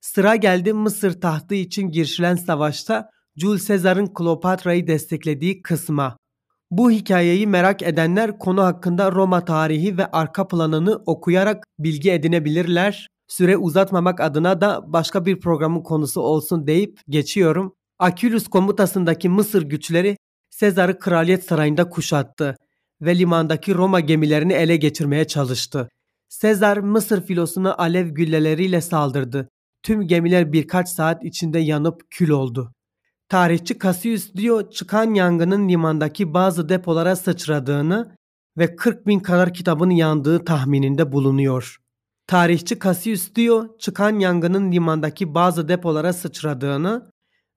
Sıra 0.01 0.35
geldi 0.35 0.73
Mısır 0.73 1.21
tahtı 1.21 1.55
için 1.55 1.89
girişilen 1.89 2.35
savaşta 2.35 3.09
Jules 3.35 3.67
Caesar'ın 3.67 4.05
Kleopatra'yı 4.07 4.87
desteklediği 4.87 5.61
kısma. 5.61 6.17
Bu 6.71 6.91
hikayeyi 6.91 7.47
merak 7.47 7.81
edenler 7.81 8.39
konu 8.39 8.63
hakkında 8.63 9.11
Roma 9.11 9.45
tarihi 9.45 9.97
ve 9.97 10.05
arka 10.11 10.47
planını 10.47 11.01
okuyarak 11.05 11.63
bilgi 11.79 12.11
edinebilirler. 12.11 13.07
Süre 13.27 13.57
uzatmamak 13.57 14.21
adına 14.21 14.61
da 14.61 14.93
başka 14.93 15.25
bir 15.25 15.39
programın 15.39 15.83
konusu 15.83 16.21
olsun 16.21 16.67
deyip 16.67 16.99
geçiyorum. 17.09 17.73
Akülüs 17.99 18.47
komutasındaki 18.47 19.29
Mısır 19.29 19.63
güçleri 19.63 20.17
Sezar'ı 20.49 20.99
kraliyet 20.99 21.43
sarayında 21.43 21.89
kuşattı 21.89 22.57
ve 23.01 23.17
limandaki 23.17 23.75
Roma 23.75 23.99
gemilerini 23.99 24.53
ele 24.53 24.77
geçirmeye 24.77 25.27
çalıştı. 25.27 25.89
Sezar 26.29 26.77
Mısır 26.77 27.25
filosuna 27.25 27.75
alev 27.75 28.07
gülleleriyle 28.07 28.81
saldırdı. 28.81 29.49
Tüm 29.83 30.07
gemiler 30.07 30.53
birkaç 30.53 30.89
saat 30.89 31.25
içinde 31.25 31.59
yanıp 31.59 32.01
kül 32.09 32.29
oldu. 32.29 32.73
Tarihçi 33.29 33.79
Cassius 33.79 34.33
diyor 34.33 34.71
çıkan 34.71 35.13
yangının 35.13 35.69
limandaki 35.69 36.33
bazı 36.33 36.69
depolara 36.69 37.15
sıçradığını 37.15 38.15
ve 38.57 38.75
40 38.75 39.07
bin 39.07 39.19
kadar 39.19 39.53
kitabın 39.53 39.89
yandığı 39.89 40.45
tahmininde 40.45 41.11
bulunuyor. 41.11 41.77
Tarihçi 42.27 42.79
Cassius 42.79 43.35
diyor 43.35 43.69
çıkan 43.79 44.19
yangının 44.19 44.71
limandaki 44.71 45.33
bazı 45.35 45.67
depolara 45.67 46.13
sıçradığını 46.13 47.11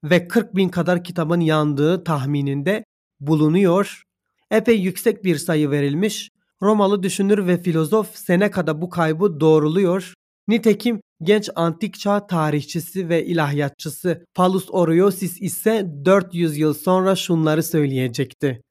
ve 0.04 0.28
40 0.28 0.56
bin 0.56 0.68
kadar 0.68 1.04
kitabın 1.04 1.40
yandığı 1.40 2.04
tahmininde 2.04 2.84
bulunuyor. 3.20 4.02
Epey 4.50 4.80
yüksek 4.80 5.24
bir 5.24 5.36
sayı 5.36 5.70
verilmiş. 5.70 6.30
Romalı 6.62 7.02
düşünür 7.02 7.46
ve 7.46 7.62
filozof 7.62 8.16
Seneca'da 8.16 8.82
bu 8.82 8.90
kaybı 8.90 9.40
doğruluyor. 9.40 10.14
Nitekim 10.48 11.00
genç 11.22 11.50
antik 11.56 12.00
çağ 12.00 12.26
tarihçisi 12.26 13.08
ve 13.08 13.26
ilahiyatçısı 13.26 14.24
Palus 14.34 14.66
Oriosis 14.70 15.42
ise 15.42 15.86
400 16.04 16.58
yıl 16.58 16.74
sonra 16.74 17.16
şunları 17.16 17.62
söyleyecekti. 17.62 18.62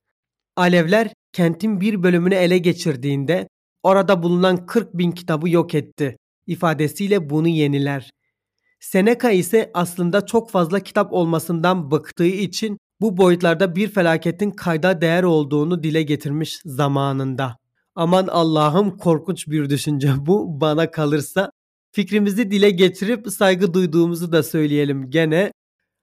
Alevler 0.56 1.14
kentin 1.34 1.82
bir 1.82 2.04
bölümünü 2.04 2.36
ele 2.36 2.58
geçirdiğinde 2.58 3.48
orada 3.84 4.24
bulunan 4.24 4.66
40 4.66 4.98
bin 4.98 5.12
kitabı 5.12 5.50
yok 5.50 5.76
etti. 5.76 6.18
İfadesiyle 6.48 7.30
bunu 7.30 7.48
yeniler. 7.48 8.10
Seneca 8.80 9.32
ise 9.32 9.72
aslında 9.74 10.26
çok 10.26 10.52
fazla 10.52 10.80
kitap 10.80 11.14
olmasından 11.14 11.92
bıktığı 11.92 12.26
için 12.26 12.78
bu 13.02 13.18
boyutlarda 13.18 13.76
bir 13.76 13.88
felaketin 13.88 14.52
kayda 14.52 15.02
değer 15.02 15.24
olduğunu 15.24 15.84
dile 15.84 16.04
getirmiş 16.04 16.62
zamanında. 16.66 17.58
Aman 17.96 18.28
Allah'ım 18.28 18.98
korkunç 18.98 19.48
bir 19.48 19.70
düşünce 19.70 20.14
bu 20.20 20.62
bana 20.62 20.92
kalırsa. 20.92 21.52
Fikrimizi 21.92 22.52
dile 22.52 22.70
getirip 22.70 23.28
saygı 23.28 23.74
duyduğumuzu 23.74 24.32
da 24.32 24.44
söyleyelim 24.44 25.10
gene. 25.10 25.54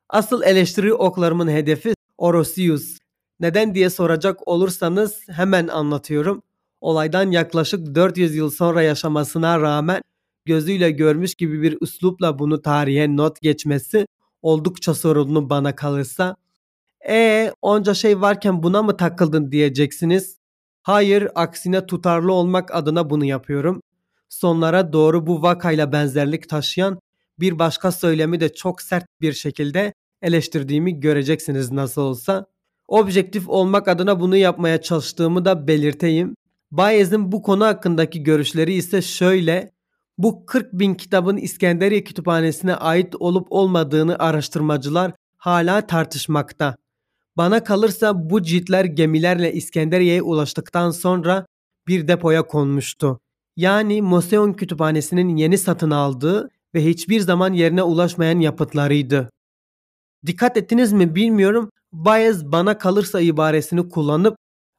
Asıl 0.09 0.43
eleştiri 0.43 0.95
oklarımın 0.95 1.49
hedefi 1.49 1.95
Orosius. 2.19 2.99
Neden 3.41 3.75
diye 3.75 3.91
soracak 3.91 4.49
olursanız 4.49 5.21
hemen 5.29 5.69
anlatıyorum. 5.69 6.43
Olaydan 6.81 7.31
yaklaşık 7.31 7.95
400 7.95 8.35
yıl 8.35 8.51
sonra 8.51 8.83
yaşamasına 8.83 9.61
rağmen 9.61 10.03
gözüyle 10.45 10.91
görmüş 10.91 11.35
gibi 11.35 11.63
bir 11.63 11.79
üslupla 11.81 12.39
bunu 12.39 12.63
tarihe 12.63 13.17
not 13.17 13.41
geçmesi 13.41 14.07
oldukça 14.43 14.95
sorunlu 14.95 15.51
bana 15.51 15.77
kalırsa. 15.77 16.37
E 17.09 17.53
onca 17.63 17.95
şey 17.95 18.21
varken 18.21 18.63
buna 18.63 18.83
mı 18.83 18.97
takıldın 18.97 19.53
diyeceksiniz. 19.53 20.39
Hayır 20.83 21.29
aksine 21.35 21.87
tutarlı 21.87 22.33
olmak 22.33 22.75
adına 22.75 23.11
bunu 23.11 23.25
yapıyorum. 23.25 23.83
Sonlara 24.29 24.93
doğru 24.93 25.27
bu 25.27 25.43
vakayla 25.43 25.93
benzerlik 25.93 26.49
taşıyan 26.49 26.99
bir 27.41 27.59
başka 27.59 27.93
söylemi 27.93 28.41
de 28.41 28.55
çok 28.55 28.83
sert 28.83 29.05
bir 29.21 29.33
şekilde 29.33 29.95
eleştirdiğimi 30.23 31.01
göreceksiniz 31.01 31.73
nasıl 31.73 32.03
olsa. 32.03 32.47
Objektif 32.89 33.49
olmak 33.49 33.89
adına 33.89 34.21
bunu 34.21 34.37
yapmaya 34.37 34.83
çalıştığımı 34.83 35.45
da 35.45 35.69
belirteyim. 35.69 36.35
Bayez'in 36.71 37.33
bu 37.33 37.43
konu 37.43 37.65
hakkındaki 37.65 38.23
görüşleri 38.23 38.73
ise 38.73 39.03
şöyle. 39.03 39.71
Bu 40.19 40.47
40 40.47 40.73
bin 40.73 40.95
kitabın 40.95 41.37
İskenderiye 41.37 42.05
Kütüphanesi'ne 42.05 42.75
ait 42.75 43.15
olup 43.21 43.47
olmadığını 43.51 44.19
araştırmacılar 44.19 45.13
hala 45.37 45.87
tartışmakta. 45.87 46.77
Bana 47.37 47.65
kalırsa 47.65 48.31
bu 48.31 48.43
ciltler 48.43 48.85
gemilerle 48.85 49.53
İskenderiye'ye 49.53 50.23
ulaştıktan 50.23 50.91
sonra 50.91 51.47
bir 51.89 52.09
depoya 52.09 52.47
konmuştu. 52.47 53.21
Yani 53.57 54.03
Moseon 54.03 54.53
Kütüphanesi'nin 54.53 55.37
yeni 55.37 55.59
satın 55.59 55.91
aldığı 55.91 56.51
ve 56.75 56.85
hiçbir 56.85 57.21
zaman 57.21 57.53
yerine 57.53 57.83
ulaşmayan 57.83 58.41
yapıtlarıydı. 58.41 59.31
Dikkat 60.27 60.57
ettiniz 60.57 60.93
mi 60.93 61.15
bilmiyorum. 61.15 61.71
Bayez 61.93 62.53
bana 62.53 62.79
kalırsa 62.79 63.21
ibaresini 63.21 63.89
kullanıp 63.89 64.37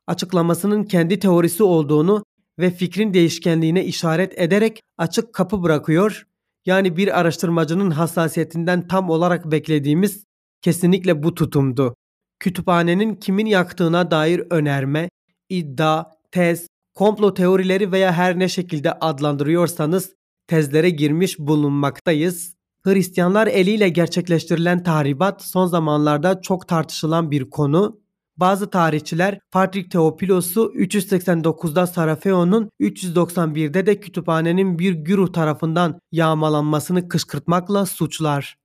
açıklamasının 0.08 0.84
kendi 0.84 1.20
teorisi 1.20 1.64
olduğunu 1.64 2.24
ve 2.60 2.72
fikrin 2.72 3.14
değişkenliğine 3.14 3.86
işaret 3.86 4.40
ederek 4.40 4.82
açık 4.98 5.34
kapı 5.34 5.64
bırakıyor. 5.64 6.28
Yani 6.66 6.98
bir 6.98 7.20
araştırmacının 7.20 7.92
hassasiyetinden 7.92 8.88
tam 8.88 9.10
olarak 9.10 9.52
beklediğimiz 9.52 10.24
kesinlikle 10.62 11.24
bu 11.24 11.34
tutumdu. 11.34 11.96
Kütüphanenin 12.40 13.16
kimin 13.16 13.46
yaktığına 13.46 14.12
dair 14.12 14.44
önerme, 14.50 15.10
iddia, 15.50 16.06
tez, 16.32 16.68
komplo 16.94 17.34
teorileri 17.34 17.92
veya 17.92 18.14
her 18.14 18.40
ne 18.40 18.50
şekilde 18.50 18.94
adlandırıyorsanız 18.94 20.14
tezlere 20.48 20.90
girmiş 20.90 21.40
bulunmaktayız. 21.40 22.58
Hristiyanlar 22.84 23.48
eliyle 23.48 23.90
gerçekleştirilen 23.90 24.84
tahribat 24.84 25.44
son 25.44 25.68
zamanlarda 25.68 26.42
çok 26.42 26.68
tartışılan 26.68 27.32
bir 27.32 27.50
konu. 27.50 28.00
Bazı 28.38 28.70
tarihçiler 28.70 29.40
Patrik 29.52 29.92
Teopilos'u 29.92 30.74
389'da 30.76 31.88
Sarafeon'un 31.88 32.70
391'de 32.82 33.86
de 33.86 34.00
kütüphanenin 34.00 34.80
bir 34.80 34.94
güruh 34.94 35.34
tarafından 35.34 36.00
yağmalanmasını 36.12 37.08
kışkırtmakla 37.08 37.86
suçlar. 37.86 38.58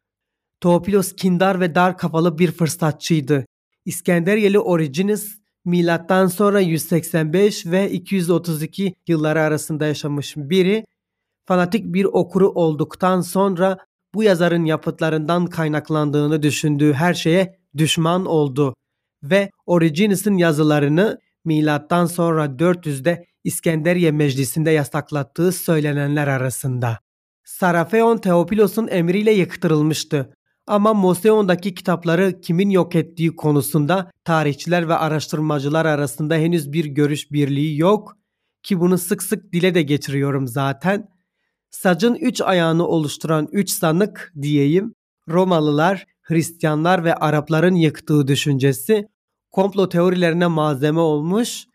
Teopilos 0.61 1.15
kindar 1.15 1.59
ve 1.59 1.75
dar 1.75 1.97
kafalı 1.97 2.37
bir 2.37 2.51
fırsatçıydı. 2.51 3.45
İskenderiyeli 3.85 4.59
Origenes 4.59 5.41
milattan 5.65 6.27
sonra 6.27 6.59
185 6.59 7.65
ve 7.65 7.91
232 7.91 8.95
yılları 9.07 9.41
arasında 9.41 9.85
yaşamış 9.85 10.33
biri, 10.37 10.85
fanatik 11.45 11.85
bir 11.85 12.05
okuru 12.05 12.49
olduktan 12.49 13.21
sonra 13.21 13.77
bu 14.15 14.23
yazarın 14.23 14.65
yapıtlarından 14.65 15.45
kaynaklandığını 15.45 16.43
düşündüğü 16.43 16.93
her 16.93 17.13
şeye 17.13 17.59
düşman 17.77 18.25
oldu 18.25 18.75
ve 19.23 19.51
Origenes'in 19.65 20.37
yazılarını 20.37 21.19
milattan 21.45 22.05
sonra 22.05 22.45
400'de 22.45 23.25
İskenderiye 23.43 24.11
Meclisi'nde 24.11 24.71
yasaklattığı 24.71 25.51
söylenenler 25.51 26.27
arasında. 26.27 26.99
Sarafeon 27.43 28.17
Teopilos'un 28.17 28.87
emriyle 28.87 29.31
yıktırılmıştı. 29.31 30.33
Ama 30.67 30.93
Moseon'daki 30.93 31.75
kitapları 31.75 32.41
kimin 32.41 32.69
yok 32.69 32.95
ettiği 32.95 33.35
konusunda 33.35 34.11
tarihçiler 34.25 34.87
ve 34.87 34.95
araştırmacılar 34.95 35.85
arasında 35.85 36.35
henüz 36.35 36.73
bir 36.73 36.85
görüş 36.85 37.31
birliği 37.31 37.77
yok 37.77 38.17
ki 38.63 38.79
bunu 38.79 38.97
sık 38.97 39.23
sık 39.23 39.53
dile 39.53 39.75
de 39.75 39.81
getiriyorum 39.81 40.47
zaten. 40.47 41.07
Sacın 41.71 42.15
üç 42.15 42.41
ayağını 42.41 42.87
oluşturan 42.87 43.47
üç 43.51 43.69
sanık 43.69 44.33
diyeyim 44.41 44.93
Romalılar, 45.29 46.05
Hristiyanlar 46.21 47.03
ve 47.03 47.15
Arapların 47.15 47.75
yıktığı 47.75 48.27
düşüncesi 48.27 49.07
komplo 49.51 49.89
teorilerine 49.89 50.47
malzeme 50.47 50.99
olmuş 50.99 51.65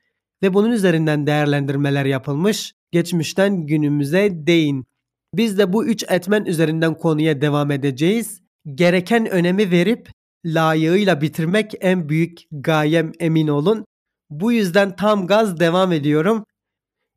ve 0.43 0.55
bunun 0.55 0.71
üzerinden 0.71 1.27
değerlendirmeler 1.27 2.05
yapılmış. 2.05 2.73
Geçmişten 2.91 3.67
günümüze 3.67 4.29
değin. 4.33 4.87
Biz 5.35 5.59
de 5.59 5.73
bu 5.73 5.87
üç 5.87 6.05
etmen 6.09 6.45
üzerinden 6.45 6.95
konuya 6.95 7.41
devam 7.41 7.71
edeceğiz. 7.71 8.41
Gereken 8.75 9.27
önemi 9.31 9.71
verip 9.71 10.11
layığıyla 10.45 11.21
bitirmek 11.21 11.73
en 11.81 12.09
büyük 12.09 12.39
gayem 12.51 13.13
emin 13.21 13.49
olun. 13.49 13.85
Bu 14.31 14.53
yüzden 14.53 14.97
tam 14.97 15.27
gaz 15.27 15.61
devam 15.61 15.93
ediyorum. 15.93 16.45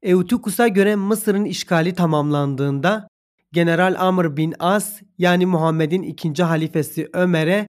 Eutychus'a 0.03 0.67
göre 0.67 0.95
Mısır'ın 0.95 1.45
işgali 1.45 1.93
tamamlandığında 1.93 3.07
General 3.51 3.95
Amr 3.99 4.37
bin 4.37 4.53
As 4.59 5.01
yani 5.17 5.45
Muhammed'in 5.45 6.03
ikinci 6.03 6.43
halifesi 6.43 7.09
Ömer'e 7.13 7.67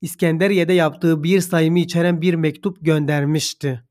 İskenderiye'de 0.00 0.72
yaptığı 0.72 1.22
bir 1.22 1.40
sayımı 1.40 1.78
içeren 1.78 2.20
bir 2.20 2.34
mektup 2.34 2.84
göndermişti. 2.84 3.82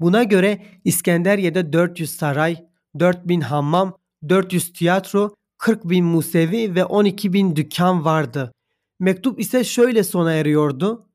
Buna 0.00 0.22
göre 0.22 0.66
İskenderiye'de 0.84 1.72
400 1.72 2.10
saray, 2.10 2.56
4000 2.98 3.40
hammam, 3.40 3.96
400 4.28 4.72
tiyatro, 4.72 5.34
40 5.58 5.88
bin 5.88 6.04
musevi 6.04 6.74
ve 6.74 6.84
12 6.84 7.32
bin 7.32 7.56
dükkan 7.56 8.04
vardı. 8.04 8.52
Mektup 9.00 9.40
ise 9.40 9.64
şöyle 9.64 10.04
sona 10.04 10.32
eriyordu. 10.32 11.06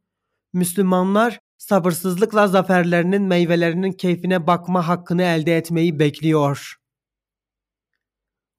Müslümanlar 0.53 1.39
sabırsızlıkla 1.61 2.47
zaferlerinin 2.47 3.21
meyvelerinin 3.21 3.91
keyfine 3.91 4.47
bakma 4.47 4.87
hakkını 4.87 5.23
elde 5.23 5.57
etmeyi 5.57 5.99
bekliyor. 5.99 6.75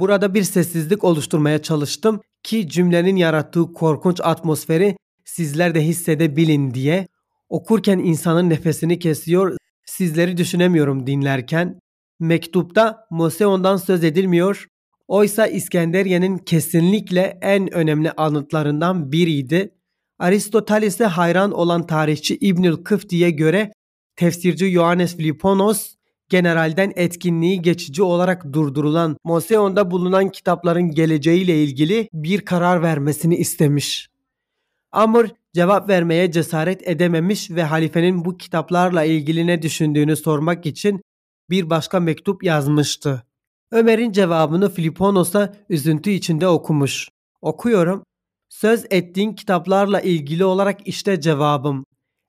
Burada 0.01 0.35
bir 0.35 0.43
sessizlik 0.43 1.05
oluşturmaya 1.05 1.63
çalıştım 1.63 2.21
ki 2.43 2.69
cümlenin 2.69 3.17
yarattığı 3.17 3.73
korkunç 3.73 4.21
atmosferi 4.21 4.97
sizler 5.25 5.75
de 5.75 5.85
hissedebilin 5.85 6.75
diye. 6.75 7.09
Okurken 7.49 7.99
insanın 7.99 8.51
nefesini 8.51 8.99
kesiyor, 8.99 9.57
sizleri 9.87 10.37
düşünemiyorum 10.37 11.07
dinlerken. 11.07 11.81
Mektupta 12.21 13.07
Moseon'dan 13.11 13.77
söz 13.77 14.05
edilmiyor. 14.05 14.67
Oysa 15.09 15.47
İskenderiye'nin 15.47 16.39
kesinlikle 16.39 17.39
en 17.43 17.75
önemli 17.75 18.13
anıtlarından 18.13 19.13
biriydi. 19.13 19.75
Aristoteles'e 20.23 21.05
hayran 21.05 21.53
olan 21.53 21.87
tarihçi 21.87 22.37
İbnül 22.41 22.77
Kıfti'ye 22.77 23.31
göre 23.31 23.73
tefsirci 24.17 24.67
Ioannes 24.67 25.17
Filiponos 25.17 25.95
generalden 26.29 26.93
etkinliği 26.97 27.63
geçici 27.63 28.03
olarak 28.03 28.53
durdurulan 28.53 29.17
Moseon'da 29.25 29.91
bulunan 29.91 30.29
kitapların 30.29 30.91
geleceğiyle 30.91 31.65
ilgili 31.65 32.09
bir 32.13 32.41
karar 32.41 32.83
vermesini 32.83 33.37
istemiş. 33.37 34.09
Amr 34.93 35.27
cevap 35.55 35.89
vermeye 35.89 36.33
cesaret 36.33 36.89
edememiş 36.89 37.51
ve 37.51 37.63
halifenin 37.63 38.25
bu 38.25 38.37
kitaplarla 38.37 39.05
ilgili 39.05 39.47
ne 39.47 39.63
düşündüğünü 39.63 40.17
sormak 40.17 40.67
için 40.67 41.03
bir 41.51 41.71
başka 41.71 42.01
mektup 42.01 42.45
yazmıştı. 42.45 43.23
Ömer'in 43.73 44.13
cevabını 44.13 44.71
Filiponos'a 44.71 45.55
üzüntü 45.69 46.11
içinde 46.11 46.49
okumuş. 46.49 47.09
Okuyorum. 47.41 48.05
Söz 48.53 48.85
ettiğin 48.91 49.33
kitaplarla 49.33 50.01
ilgili 50.01 50.45
olarak 50.45 50.89
işte 50.89 51.21
cevabım. 51.21 51.85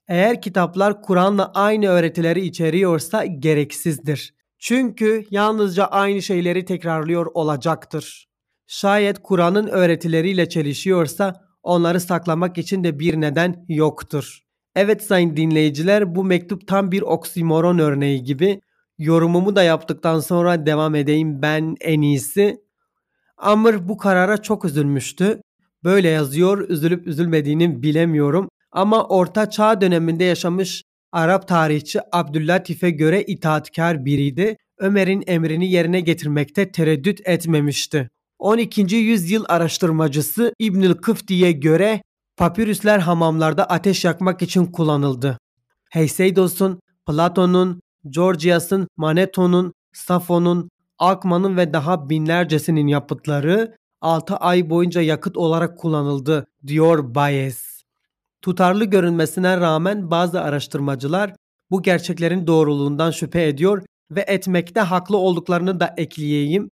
Eğer 0.07 0.41
kitaplar 0.41 1.01
Kur'an'la 1.01 1.51
aynı 1.53 1.87
öğretileri 1.87 2.41
içeriyorsa 2.41 3.25
gereksizdir. 3.25 4.33
Çünkü 4.59 5.25
yalnızca 5.31 5.85
aynı 5.85 6.21
şeyleri 6.21 6.65
tekrarlıyor 6.65 7.25
olacaktır. 7.33 8.27
Şayet 8.67 9.19
Kur'an'ın 9.23 9.67
öğretileriyle 9.67 10.49
çelişiyorsa 10.49 11.41
onları 11.63 11.99
saklamak 11.99 12.57
için 12.57 12.83
de 12.83 12.99
bir 12.99 13.21
neden 13.21 13.65
yoktur. 13.69 14.39
Evet 14.75 15.03
sayın 15.03 15.37
dinleyiciler 15.37 16.15
bu 16.15 16.23
mektup 16.23 16.67
tam 16.67 16.91
bir 16.91 17.01
oksimoron 17.01 17.77
örneği 17.77 18.23
gibi. 18.23 18.61
Yorumumu 18.97 19.55
da 19.55 19.63
yaptıktan 19.63 20.19
sonra 20.19 20.65
devam 20.65 20.95
edeyim 20.95 21.41
ben 21.41 21.75
en 21.81 22.01
iyisi. 22.01 22.61
Amr 23.37 23.89
bu 23.89 23.97
karara 23.97 24.41
çok 24.41 24.65
üzülmüştü. 24.65 25.42
Böyle 25.83 26.09
yazıyor, 26.09 26.69
üzülüp 26.69 27.07
üzülmediğini 27.07 27.83
bilemiyorum. 27.83 28.49
Ama 28.71 29.07
Orta 29.07 29.49
Çağ 29.49 29.81
döneminde 29.81 30.23
yaşamış 30.23 30.83
Arap 31.11 31.47
tarihçi 31.47 31.99
Abdüllatif'e 32.11 32.89
göre 32.89 33.23
itaatkar 33.23 34.05
biriydi. 34.05 34.57
Ömer'in 34.79 35.23
emrini 35.27 35.71
yerine 35.71 35.99
getirmekte 35.99 36.71
tereddüt 36.71 37.27
etmemişti. 37.27 38.09
12. 38.39 38.95
yüzyıl 38.95 39.43
araştırmacısı 39.47 40.53
İbnül 40.59 40.93
Kıfti'ye 40.93 41.51
göre 41.51 42.03
papirüsler 42.37 42.99
hamamlarda 42.99 43.65
ateş 43.65 44.05
yakmak 44.05 44.41
için 44.41 44.65
kullanıldı. 44.65 45.37
Heyseidos'un, 45.89 46.79
Platon'un, 47.07 47.81
Georgias'ın, 48.09 48.87
Manetto'nun, 48.97 49.73
Safo'nun, 49.93 50.69
Alkmaar'ın 50.99 51.57
ve 51.57 51.73
daha 51.73 52.09
binlercesinin 52.09 52.87
yapıtları 52.87 53.75
6 54.03 54.35
ay 54.35 54.69
boyunca 54.69 55.01
yakıt 55.01 55.37
olarak 55.37 55.77
kullanıldı, 55.77 56.47
diyor 56.67 57.15
Bayes. 57.15 57.83
Tutarlı 58.41 58.85
görünmesine 58.85 59.57
rağmen 59.57 60.11
bazı 60.11 60.41
araştırmacılar 60.41 61.33
bu 61.71 61.81
gerçeklerin 61.81 62.47
doğruluğundan 62.47 63.11
şüphe 63.11 63.47
ediyor 63.47 63.83
ve 64.11 64.21
etmekte 64.27 64.79
haklı 64.79 65.17
olduklarını 65.17 65.79
da 65.79 65.93
ekleyeyim. 65.97 66.69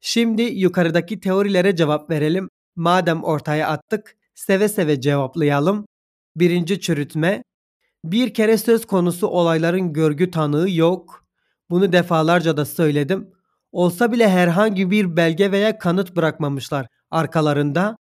Şimdi 0.00 0.42
yukarıdaki 0.42 1.20
teorilere 1.20 1.76
cevap 1.76 2.10
verelim. 2.10 2.48
Madem 2.76 3.24
ortaya 3.24 3.68
attık, 3.68 4.16
seve 4.34 4.68
seve 4.68 5.00
cevaplayalım. 5.00 5.86
Birinci 6.36 6.80
çürütme. 6.80 7.42
Bir 8.04 8.34
kere 8.34 8.58
söz 8.58 8.86
konusu 8.86 9.26
olayların 9.26 9.92
görgü 9.92 10.30
tanığı 10.30 10.70
yok. 10.70 11.24
Bunu 11.70 11.92
defalarca 11.92 12.56
da 12.56 12.64
söyledim. 12.64 13.30
Olsa 13.74 14.12
bile 14.12 14.28
herhangi 14.28 14.90
bir 14.90 15.16
belge 15.16 15.52
veya 15.52 15.78
kanıt 15.78 16.16
bırakmamışlar 16.16 16.86
arkalarında. 17.10 17.96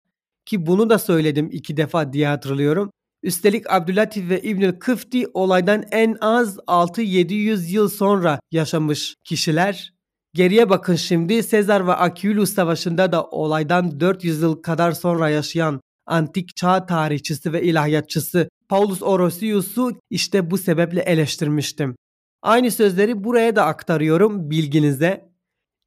Ki 0.47 0.67
bunu 0.67 0.91
da 0.91 0.99
söyledim 0.99 1.49
iki 1.53 1.77
defa 1.77 2.13
diye 2.13 2.27
hatırlıyorum. 2.29 2.91
Üstelik 3.23 3.71
Abdülatif 3.71 4.31
ve 4.31 4.43
İbnül 4.43 4.73
Kıfti 4.73 5.27
olaydan 5.35 5.85
en 5.91 6.17
az 6.21 6.57
6-700 6.57 7.71
yıl 7.71 7.89
sonra 7.89 8.41
yaşamış 8.53 9.15
kişiler. 9.25 9.95
Geriye 10.35 10.71
bakın 10.71 10.95
şimdi 10.95 11.43
Sezar 11.43 11.87
ve 11.87 11.93
Akülus 11.93 12.55
Savaşı'nda 12.55 13.13
da 13.13 13.25
olaydan 13.25 14.01
400 14.01 14.43
yıl 14.43 14.63
kadar 14.63 14.93
sonra 14.93 15.29
yaşayan 15.29 15.81
antik 16.07 16.57
çağ 16.57 16.87
tarihçisi 16.87 17.53
ve 17.53 17.63
ilahiyatçısı 17.63 18.49
Paulus 18.69 19.03
Orosius'u 19.03 20.01
işte 20.11 20.51
bu 20.51 20.59
sebeple 20.59 21.01
eleştirmiştim. 21.01 21.97
Aynı 22.43 22.71
sözleri 22.71 23.25
buraya 23.25 23.57
da 23.57 23.65
aktarıyorum 23.65 24.51
bilginize. 24.51 25.30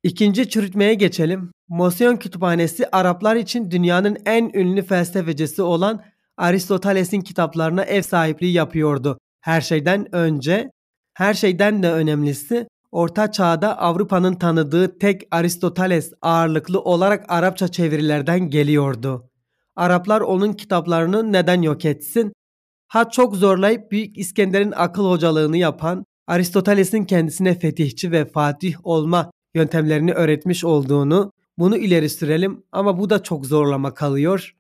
İkinci 0.04 0.50
çürütmeye 0.50 0.94
geçelim. 0.94 1.52
Mosion 1.68 2.16
Kütüphanesi 2.16 2.88
Araplar 2.92 3.36
için 3.36 3.72
dünyanın 3.72 4.18
en 4.26 4.52
ünlü 4.54 4.82
felsefecisi 4.82 5.62
olan 5.62 6.04
Aristoteles'in 6.38 7.22
kitaplarına 7.22 7.84
ev 7.84 8.02
sahipliği 8.02 8.54
yapıyordu. 8.54 9.18
Her 9.42 9.62
şeyden 9.62 10.16
önce, 10.16 10.72
her 11.14 11.34
şeyden 11.34 11.84
de 11.84 11.92
önemlisi 11.92 12.68
Orta 12.92 13.32
Çağ'da 13.32 13.80
Avrupa'nın 13.80 14.36
tanıdığı 14.36 15.00
tek 15.00 15.22
Aristoteles 15.32 16.14
ağırlıklı 16.22 16.82
olarak 16.82 17.26
Arapça 17.28 17.68
çevirilerden 17.68 18.50
geliyordu. 18.50 19.30
Araplar 19.76 20.22
onun 20.22 20.54
kitaplarını 20.54 21.34
neden 21.34 21.62
yok 21.62 21.86
etsin? 21.86 22.34
Ha 22.88 23.10
çok 23.10 23.36
zorlayıp 23.36 23.92
Büyük 23.92 24.18
İskender'in 24.18 24.74
akıl 24.76 25.10
hocalığını 25.10 25.58
yapan, 25.58 26.06
Aristoteles'in 26.28 27.06
kendisine 27.06 27.60
fetihçi 27.60 28.12
ve 28.12 28.26
fatih 28.26 28.76
olma 28.84 29.32
yöntemlerini 29.54 30.14
öğretmiş 30.14 30.64
olduğunu, 30.64 31.32
bunu 31.58 31.78
ileri 31.78 32.10
sürelim 32.10 32.64
ama 32.72 33.00
bu 33.00 33.10
da 33.10 33.24
çok 33.24 33.46
zorlama 33.46 33.94
kalıyor. 33.94 34.56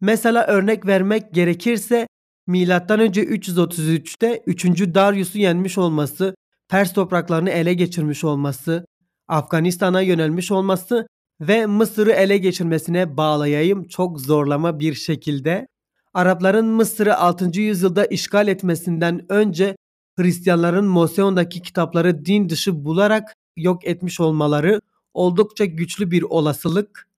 Mesela 0.00 0.46
örnek 0.46 0.86
vermek 0.86 1.34
gerekirse 1.34 2.06
milattan 2.46 3.00
önce 3.00 3.24
333'te 3.24 4.42
3. 4.46 4.64
Darius'u 4.94 5.38
yenmiş 5.38 5.78
olması, 5.78 6.34
Pers 6.68 6.92
topraklarını 6.92 7.50
ele 7.50 7.74
geçirmiş 7.74 8.24
olması, 8.24 8.86
Afganistan'a 9.28 10.00
yönelmiş 10.00 10.50
olması 10.50 11.06
ve 11.40 11.66
Mısır'ı 11.66 12.12
ele 12.12 12.38
geçirmesine 12.38 13.16
bağlayayım 13.16 13.88
çok 13.88 14.20
zorlama 14.20 14.80
bir 14.80 14.94
şekilde. 14.94 15.66
Arapların 16.14 16.66
Mısır'ı 16.66 17.16
6. 17.16 17.60
yüzyılda 17.60 18.06
işgal 18.06 18.48
etmesinden 18.48 19.32
önce 19.32 19.76
Hristiyanların 20.18 20.84
Moseon'daki 20.84 21.62
kitapları 21.62 22.24
din 22.24 22.48
dışı 22.48 22.84
bularak 22.84 23.34
yok 23.56 23.86
etmiş 23.86 24.20
olmaları 24.20 24.80
oldukça 25.14 25.64
güçlü 25.64 26.10
bir 26.10 26.22
olasılık. 26.22 27.08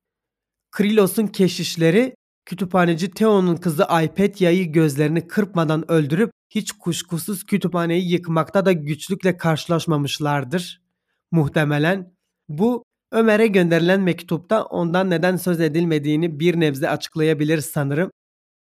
Krilos'un 0.72 1.26
keşişleri 1.26 2.16
Kütüphaneci 2.46 3.10
Theo'nun 3.10 3.56
kızı 3.56 3.84
Aypetya'yı 3.84 4.72
gözlerini 4.72 5.28
kırpmadan 5.28 5.90
öldürüp 5.90 6.30
hiç 6.50 6.72
kuşkusuz 6.72 7.44
kütüphaneyi 7.44 8.12
yıkmakta 8.12 8.66
da 8.66 8.72
güçlükle 8.72 9.36
karşılaşmamışlardır. 9.36 10.82
Muhtemelen 11.30 12.14
bu 12.48 12.84
Ömer'e 13.12 13.46
gönderilen 13.46 14.00
mektupta 14.00 14.64
ondan 14.64 15.10
neden 15.10 15.36
söz 15.36 15.60
edilmediğini 15.60 16.40
bir 16.40 16.60
nebze 16.60 16.88
açıklayabilir 16.88 17.60
sanırım. 17.60 18.10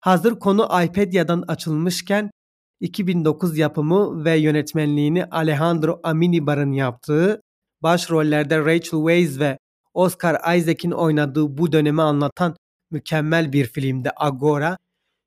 Hazır 0.01 0.39
konu 0.39 0.69
iPadia'dan 0.85 1.45
açılmışken 1.49 2.31
2009 2.81 3.59
yapımı 3.59 4.25
ve 4.25 4.37
yönetmenliğini 4.37 5.25
Alejandro 5.25 6.01
Aminibar'ın 6.03 6.73
yaptığı, 6.73 7.43
başrollerde 7.87 8.59
Rachel 8.59 9.01
Weisz 9.01 9.41
ve 9.41 9.59
Oscar 9.95 10.57
Isaac'in 10.57 10.91
oynadığı 10.91 11.59
bu 11.59 11.73
dönemi 11.73 12.03
anlatan 12.03 12.57
mükemmel 12.91 13.53
bir 13.53 13.67
filmdi 13.67 14.11
Agora. 14.17 14.79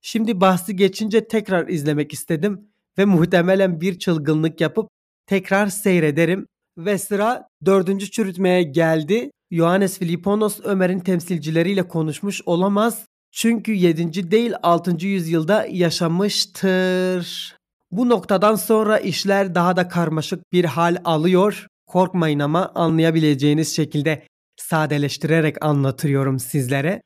Şimdi 0.02 0.42
bahsi 0.42 0.76
geçince 0.76 1.28
tekrar 1.28 1.68
izlemek 1.68 2.14
istedim 2.14 2.62
ve 2.98 3.06
muhtemelen 3.06 3.82
bir 3.82 4.00
çılgınlık 4.00 4.62
yapıp 4.62 4.90
tekrar 5.28 5.68
seyrederim. 5.68 6.48
Ve 6.78 6.98
sıra 6.98 7.48
dördüncü 7.66 8.12
çürütmeye 8.12 8.64
geldi. 8.64 9.32
Johannes 9.52 10.00
Filiponos 10.00 10.60
Ömer'in 10.64 11.00
temsilcileriyle 11.00 11.88
konuşmuş 11.88 12.42
olamaz. 12.46 13.06
Çünkü 13.32 13.72
7. 13.72 14.32
değil 14.32 14.54
6. 14.64 15.08
yüzyılda 15.08 15.66
yaşamıştır. 15.70 17.56
Bu 17.92 18.10
noktadan 18.10 18.56
sonra 18.56 18.98
işler 19.00 19.56
daha 19.56 19.76
da 19.76 19.88
karmaşık 19.88 20.54
bir 20.54 20.66
hal 20.66 20.98
alıyor. 21.04 21.68
Korkmayın 21.90 22.40
ama 22.40 22.72
anlayabileceğiniz 22.76 23.76
şekilde 23.76 24.28
sadeleştirerek 24.56 25.66
anlatıyorum 25.66 26.40
sizlere. 26.40 27.02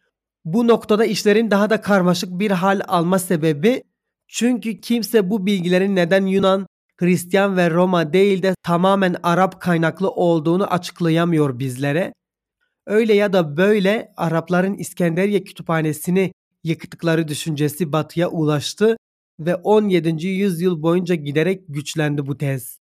Bu 0.46 0.67
noktada 0.67 1.06
işlerin 1.06 1.52
daha 1.52 1.69
da 1.69 1.82
karmaşık 1.82 2.30
bir 2.30 2.52
hal 2.52 2.82
alma 2.88 3.19
sebebi 3.19 3.84
çünkü 4.28 4.82
kimse 4.82 5.30
bu 5.30 5.46
bilgilerin 5.46 5.96
neden 5.96 6.26
Yunan, 6.26 6.67
Hristiyan 6.98 7.58
ve 7.58 7.69
Roma 7.69 8.13
değil 8.13 8.43
de 8.43 8.56
tamamen 8.63 9.15
Arap 9.24 9.62
kaynaklı 9.62 10.10
olduğunu 10.10 10.67
açıklayamıyor 10.67 11.60
bizlere. 11.60 12.13
Öyle 12.88 13.13
ya 13.13 13.34
da 13.34 13.58
böyle 13.58 14.13
Arapların 14.17 14.76
İskenderiye 14.76 15.43
kütüphanesini 15.43 16.34
yıktıkları 16.63 17.28
düşüncesi 17.28 17.91
batıya 17.91 18.30
ulaştı 18.30 18.98
ve 19.39 19.56
17. 19.56 20.28
yüzyıl 20.28 20.82
boyunca 20.82 21.15
giderek 21.15 21.62
güçlendi 21.67 22.26
bu 22.28 22.38
tez. 22.38 22.83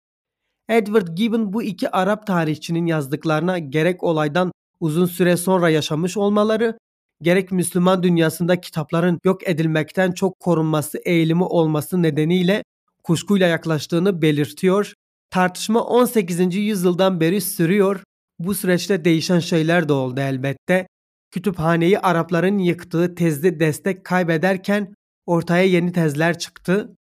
Edward 0.69 1.09
Gibbon 1.09 1.53
bu 1.53 1.63
iki 1.63 1.91
Arap 1.91 2.27
tarihçinin 2.27 2.87
yazdıklarına 2.87 3.59
gerek 3.59 4.03
olaydan 4.03 4.53
uzun 4.81 5.07
süre 5.07 5.37
sonra 5.37 5.71
yaşamış 5.71 6.17
olmaları 6.17 6.79
gerek 7.23 7.53
Müslüman 7.53 8.03
dünyasında 8.03 8.61
kitapların 8.61 9.21
yok 9.25 9.49
edilmekten 9.49 10.13
çok 10.13 10.41
korunması 10.41 10.99
eğilimi 11.05 11.45
olması 11.45 12.03
nedeniyle 12.03 12.65
kuşkuyla 13.05 13.47
yaklaştığını 13.47 14.23
belirtiyor. 14.23 14.95
Tartışma 15.31 15.85
18. 15.85 16.57
yüzyıldan 16.57 17.21
beri 17.21 17.41
sürüyor. 17.41 18.03
Bu 18.39 18.55
süreçte 18.55 19.05
değişen 19.05 19.39
şeyler 19.39 19.89
de 19.89 19.93
oldu 19.93 20.21
elbette. 20.21 20.87
Kütüphaneyi 21.31 21.99
Arapların 21.99 22.59
yıktığı 22.59 23.15
tezde 23.15 23.61
destek 23.61 24.05
kaybederken 24.05 24.95
ortaya 25.27 25.65
yeni 25.65 25.93
tezler 25.93 26.39
çıktı. 26.39 26.97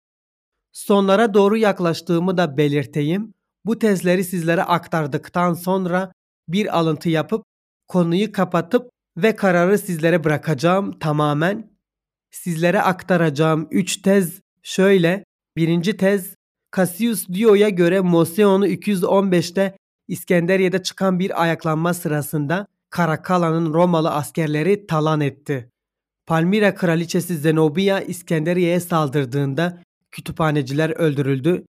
Sonlara 0.72 1.34
doğru 1.34 1.58
yaklaştığımı 1.58 2.38
da 2.38 2.58
belirteyim. 2.58 3.34
Bu 3.66 3.80
tezleri 3.80 4.24
sizlere 4.24 4.64
aktardıktan 4.64 5.54
sonra 5.54 6.12
bir 6.48 6.78
alıntı 6.80 7.10
yapıp 7.10 7.46
konuyu 7.88 8.32
kapatıp 8.32 8.90
ve 9.18 9.36
kararı 9.36 9.78
sizlere 9.78 10.24
bırakacağım 10.24 11.00
tamamen. 11.00 11.72
Sizlere 12.32 12.82
aktaracağım 12.82 13.68
3 13.72 13.98
tez 13.98 14.42
şöyle. 14.64 15.26
Birinci 15.58 15.98
tez 15.98 16.36
Cassius 16.76 17.28
Dio'ya 17.28 17.70
göre 17.70 18.00
Moseon'u 18.00 18.68
215'te 18.68 19.78
İskenderiye'de 20.08 20.84
çıkan 20.84 21.20
bir 21.20 21.42
ayaklanma 21.42 21.94
sırasında 21.94 22.68
Karakala'nın 22.90 23.74
Romalı 23.74 24.12
askerleri 24.12 24.88
talan 24.88 25.22
etti. 25.22 25.70
Palmira 26.26 26.76
kraliçesi 26.76 27.38
Zenobia 27.38 28.02
İskenderiye'ye 28.02 28.80
saldırdığında 28.80 29.82
kütüphaneciler 30.12 30.90
öldürüldü. 30.90 31.66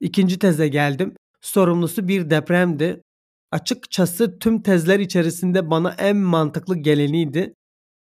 İkinci 0.00 0.38
teze 0.38 0.68
geldim. 0.68 1.14
Sorumlusu 1.40 2.08
bir 2.08 2.30
depremdi. 2.30 3.02
Açıkçası 3.50 4.38
tüm 4.38 4.62
tezler 4.62 5.00
içerisinde 5.00 5.70
bana 5.70 5.94
en 5.98 6.16
mantıklı 6.16 6.76
geleniydi. 6.76 7.54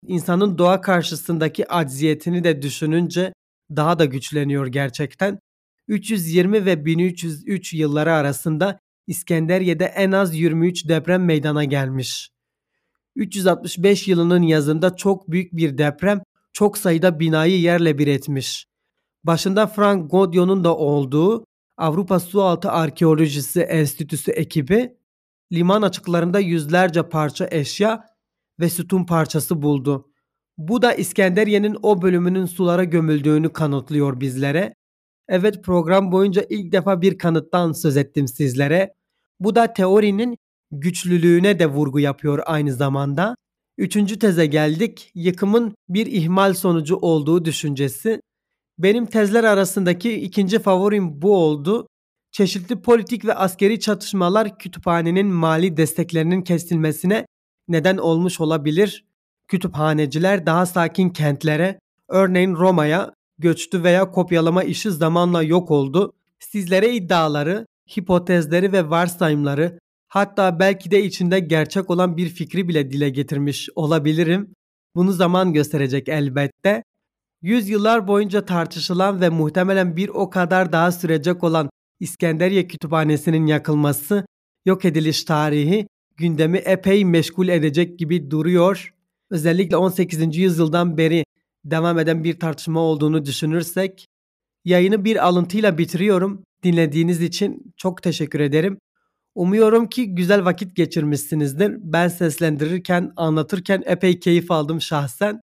İnsanın 0.06 0.58
doğa 0.58 0.80
karşısındaki 0.80 1.68
acziyetini 1.68 2.44
de 2.44 2.62
düşününce 2.62 3.32
daha 3.76 3.98
da 3.98 4.04
güçleniyor 4.04 4.66
gerçekten. 4.66 5.38
320 5.88 6.66
ve 6.66 6.84
1303 6.84 7.74
yılları 7.74 8.12
arasında 8.12 8.78
İskenderiye'de 9.06 9.84
en 9.84 10.12
az 10.12 10.34
23 10.34 10.88
deprem 10.88 11.24
meydana 11.24 11.64
gelmiş. 11.64 12.30
365 13.16 14.08
yılının 14.08 14.42
yazında 14.42 14.96
çok 14.96 15.30
büyük 15.30 15.52
bir 15.52 15.78
deprem 15.78 16.22
çok 16.52 16.78
sayıda 16.78 17.20
binayı 17.20 17.60
yerle 17.60 17.98
bir 17.98 18.06
etmiş. 18.06 18.66
Başında 19.24 19.66
Frank 19.66 20.10
Godion'un 20.10 20.64
da 20.64 20.76
olduğu 20.76 21.44
Avrupa 21.76 22.20
Sualtı 22.20 22.70
Arkeolojisi 22.70 23.60
Enstitüsü 23.60 24.30
ekibi 24.30 24.96
liman 25.52 25.82
açıklarında 25.82 26.40
yüzlerce 26.40 27.08
parça 27.08 27.48
eşya 27.50 28.06
ve 28.60 28.68
sütun 28.68 29.04
parçası 29.04 29.62
buldu. 29.62 30.08
Bu 30.58 30.82
da 30.82 30.94
İskenderiye'nin 30.94 31.76
o 31.82 32.02
bölümünün 32.02 32.46
sulara 32.46 32.84
gömüldüğünü 32.84 33.52
kanıtlıyor 33.52 34.20
bizlere. 34.20 34.74
Evet 35.28 35.64
program 35.64 36.12
boyunca 36.12 36.44
ilk 36.50 36.72
defa 36.72 37.02
bir 37.02 37.18
kanıttan 37.18 37.72
söz 37.72 37.96
ettim 37.96 38.28
sizlere. 38.28 38.94
Bu 39.40 39.54
da 39.54 39.72
teorinin 39.72 40.36
güçlülüğüne 40.70 41.58
de 41.58 41.66
vurgu 41.66 42.00
yapıyor 42.00 42.38
aynı 42.46 42.72
zamanda. 42.72 43.36
Üçüncü 43.78 44.18
teze 44.18 44.46
geldik. 44.46 45.10
Yıkımın 45.14 45.74
bir 45.88 46.06
ihmal 46.06 46.54
sonucu 46.54 46.96
olduğu 46.96 47.44
düşüncesi. 47.44 48.20
Benim 48.82 49.06
tezler 49.06 49.44
arasındaki 49.44 50.12
ikinci 50.14 50.58
favorim 50.58 51.22
bu 51.22 51.36
oldu. 51.36 51.88
Çeşitli 52.32 52.82
politik 52.82 53.24
ve 53.24 53.34
askeri 53.34 53.80
çatışmalar 53.80 54.58
kütüphanenin 54.58 55.26
mali 55.26 55.76
desteklerinin 55.76 56.42
kesilmesine 56.42 57.26
neden 57.68 57.96
olmuş 57.96 58.40
olabilir. 58.40 59.04
Kütüphaneciler 59.48 60.46
daha 60.46 60.66
sakin 60.66 61.10
kentlere, 61.10 61.78
örneğin 62.08 62.54
Roma'ya 62.54 63.14
göçtü 63.38 63.82
veya 63.82 64.10
kopyalama 64.10 64.62
işi 64.62 64.90
zamanla 64.90 65.42
yok 65.42 65.70
oldu. 65.70 66.12
Sizlere 66.38 66.94
iddiaları, 66.94 67.66
hipotezleri 67.96 68.72
ve 68.72 68.90
varsayımları 68.90 69.78
hatta 70.08 70.58
belki 70.58 70.90
de 70.90 71.04
içinde 71.04 71.40
gerçek 71.40 71.90
olan 71.90 72.16
bir 72.16 72.28
fikri 72.28 72.68
bile 72.68 72.90
dile 72.90 73.10
getirmiş 73.10 73.68
olabilirim. 73.74 74.54
Bunu 74.94 75.12
zaman 75.12 75.52
gösterecek 75.52 76.08
elbette. 76.08 76.82
Yüzyıllar 77.42 78.08
boyunca 78.08 78.44
tartışılan 78.44 79.20
ve 79.20 79.28
muhtemelen 79.28 79.96
bir 79.96 80.08
o 80.08 80.30
kadar 80.30 80.72
daha 80.72 80.92
sürecek 80.92 81.44
olan 81.44 81.70
İskenderiye 82.00 82.66
Kütüphanesi'nin 82.66 83.46
yakılması, 83.46 84.26
yok 84.66 84.84
ediliş 84.84 85.24
tarihi 85.24 85.86
gündemi 86.16 86.58
epey 86.58 87.04
meşgul 87.04 87.48
edecek 87.48 87.98
gibi 87.98 88.30
duruyor. 88.30 88.94
Özellikle 89.30 89.76
18. 89.76 90.36
yüzyıldan 90.36 90.98
beri 90.98 91.24
devam 91.64 91.98
eden 91.98 92.24
bir 92.24 92.40
tartışma 92.40 92.80
olduğunu 92.80 93.24
düşünürsek 93.24 94.06
yayını 94.64 95.04
bir 95.04 95.26
alıntıyla 95.26 95.78
bitiriyorum. 95.78 96.42
Dinlediğiniz 96.62 97.22
için 97.22 97.74
çok 97.76 98.02
teşekkür 98.02 98.40
ederim. 98.40 98.78
Umuyorum 99.34 99.86
ki 99.88 100.14
güzel 100.14 100.44
vakit 100.44 100.76
geçirmişsinizdir. 100.76 101.72
Ben 101.78 102.08
seslendirirken, 102.08 103.12
anlatırken 103.16 103.82
epey 103.86 104.20
keyif 104.20 104.50
aldım 104.50 104.80
şahsen. 104.80 105.40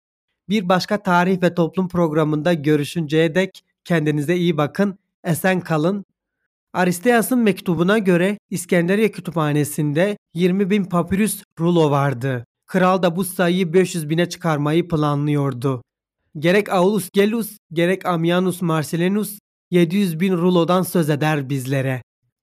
Bir 0.49 0.69
başka 0.69 1.03
tarih 1.03 1.41
ve 1.41 1.56
toplum 1.56 1.88
programında 1.88 2.53
görüşünceye 2.53 3.36
dek 3.36 3.63
kendinize 3.86 4.36
iyi 4.36 4.58
bakın, 4.58 4.99
esen 5.23 5.60
kalın. 5.60 6.06
Aristeas'ın 6.73 7.39
mektubuna 7.39 7.97
göre 7.97 8.38
İskenderiye 8.49 9.12
Kütüphanesi'nde 9.12 10.17
20 10.34 10.69
bin 10.69 10.86
papyrus 10.86 11.43
rulo 11.60 11.91
vardı. 11.91 12.45
Kral 12.65 13.03
da 13.03 13.15
bu 13.15 13.23
sayıyı 13.23 13.73
500 13.73 14.10
bine 14.10 14.29
çıkarmayı 14.29 14.88
planlıyordu. 14.88 15.82
Gerek 16.39 16.69
Aulus 16.69 17.10
Gelus 17.13 17.58
gerek 17.73 18.06
Ammianus 18.06 18.62
Marcellinus 18.62 19.39
700 19.71 20.19
bin 20.19 20.34
rulodan 20.34 20.82
söz 20.82 21.10
eder 21.10 21.49
bizlere. 21.49 22.01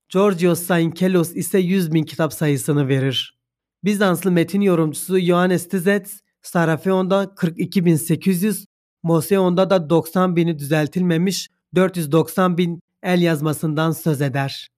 Georgios 0.09 0.63
Sainkelos 0.63 1.37
ise 1.37 1.59
100 1.59 1.93
bin 1.93 2.03
kitap 2.03 2.33
sayısını 2.33 2.89
verir. 2.89 3.39
Bizanslı 3.85 4.31
metin 4.31 4.61
yorumcusu 4.61 5.19
Ioannes 5.19 5.69
Tizets, 5.69 6.21
Sarafeon'da 6.43 7.25
42.800, 7.25 8.67
Moseon'da 9.03 9.71
da 9.71 9.91
90 9.91 10.37
bini 10.37 10.59
düzeltilmemiş 10.59 11.49
490 11.75 12.59
bin 12.59 12.81
el 13.03 13.23
yazmasından 13.23 13.91
söz 13.91 14.21
eder. 14.21 14.69